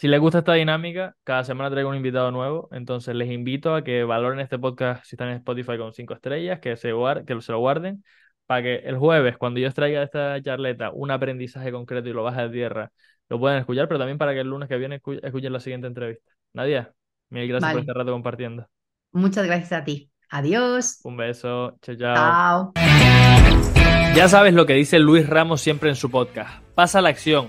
[0.00, 3.84] Si les gusta esta dinámica, cada semana traigo un invitado nuevo, entonces les invito a
[3.84, 6.94] que valoren este podcast si están en Spotify con cinco estrellas, que se,
[7.26, 8.02] que se lo guarden,
[8.46, 12.22] para que el jueves, cuando yo os traiga esta charleta, un aprendizaje concreto y lo
[12.22, 12.90] baje de tierra,
[13.28, 16.32] lo puedan escuchar, pero también para que el lunes que viene escuchen la siguiente entrevista.
[16.54, 16.94] Nadia,
[17.28, 18.66] mil gracias por este rato compartiendo.
[19.12, 20.10] Muchas gracias a ti.
[20.30, 21.00] Adiós.
[21.04, 21.76] Un beso.
[21.82, 22.72] Chao, chao.
[24.16, 26.64] Ya sabes lo que dice Luis Ramos siempre en su podcast.
[26.74, 27.48] Pasa la acción.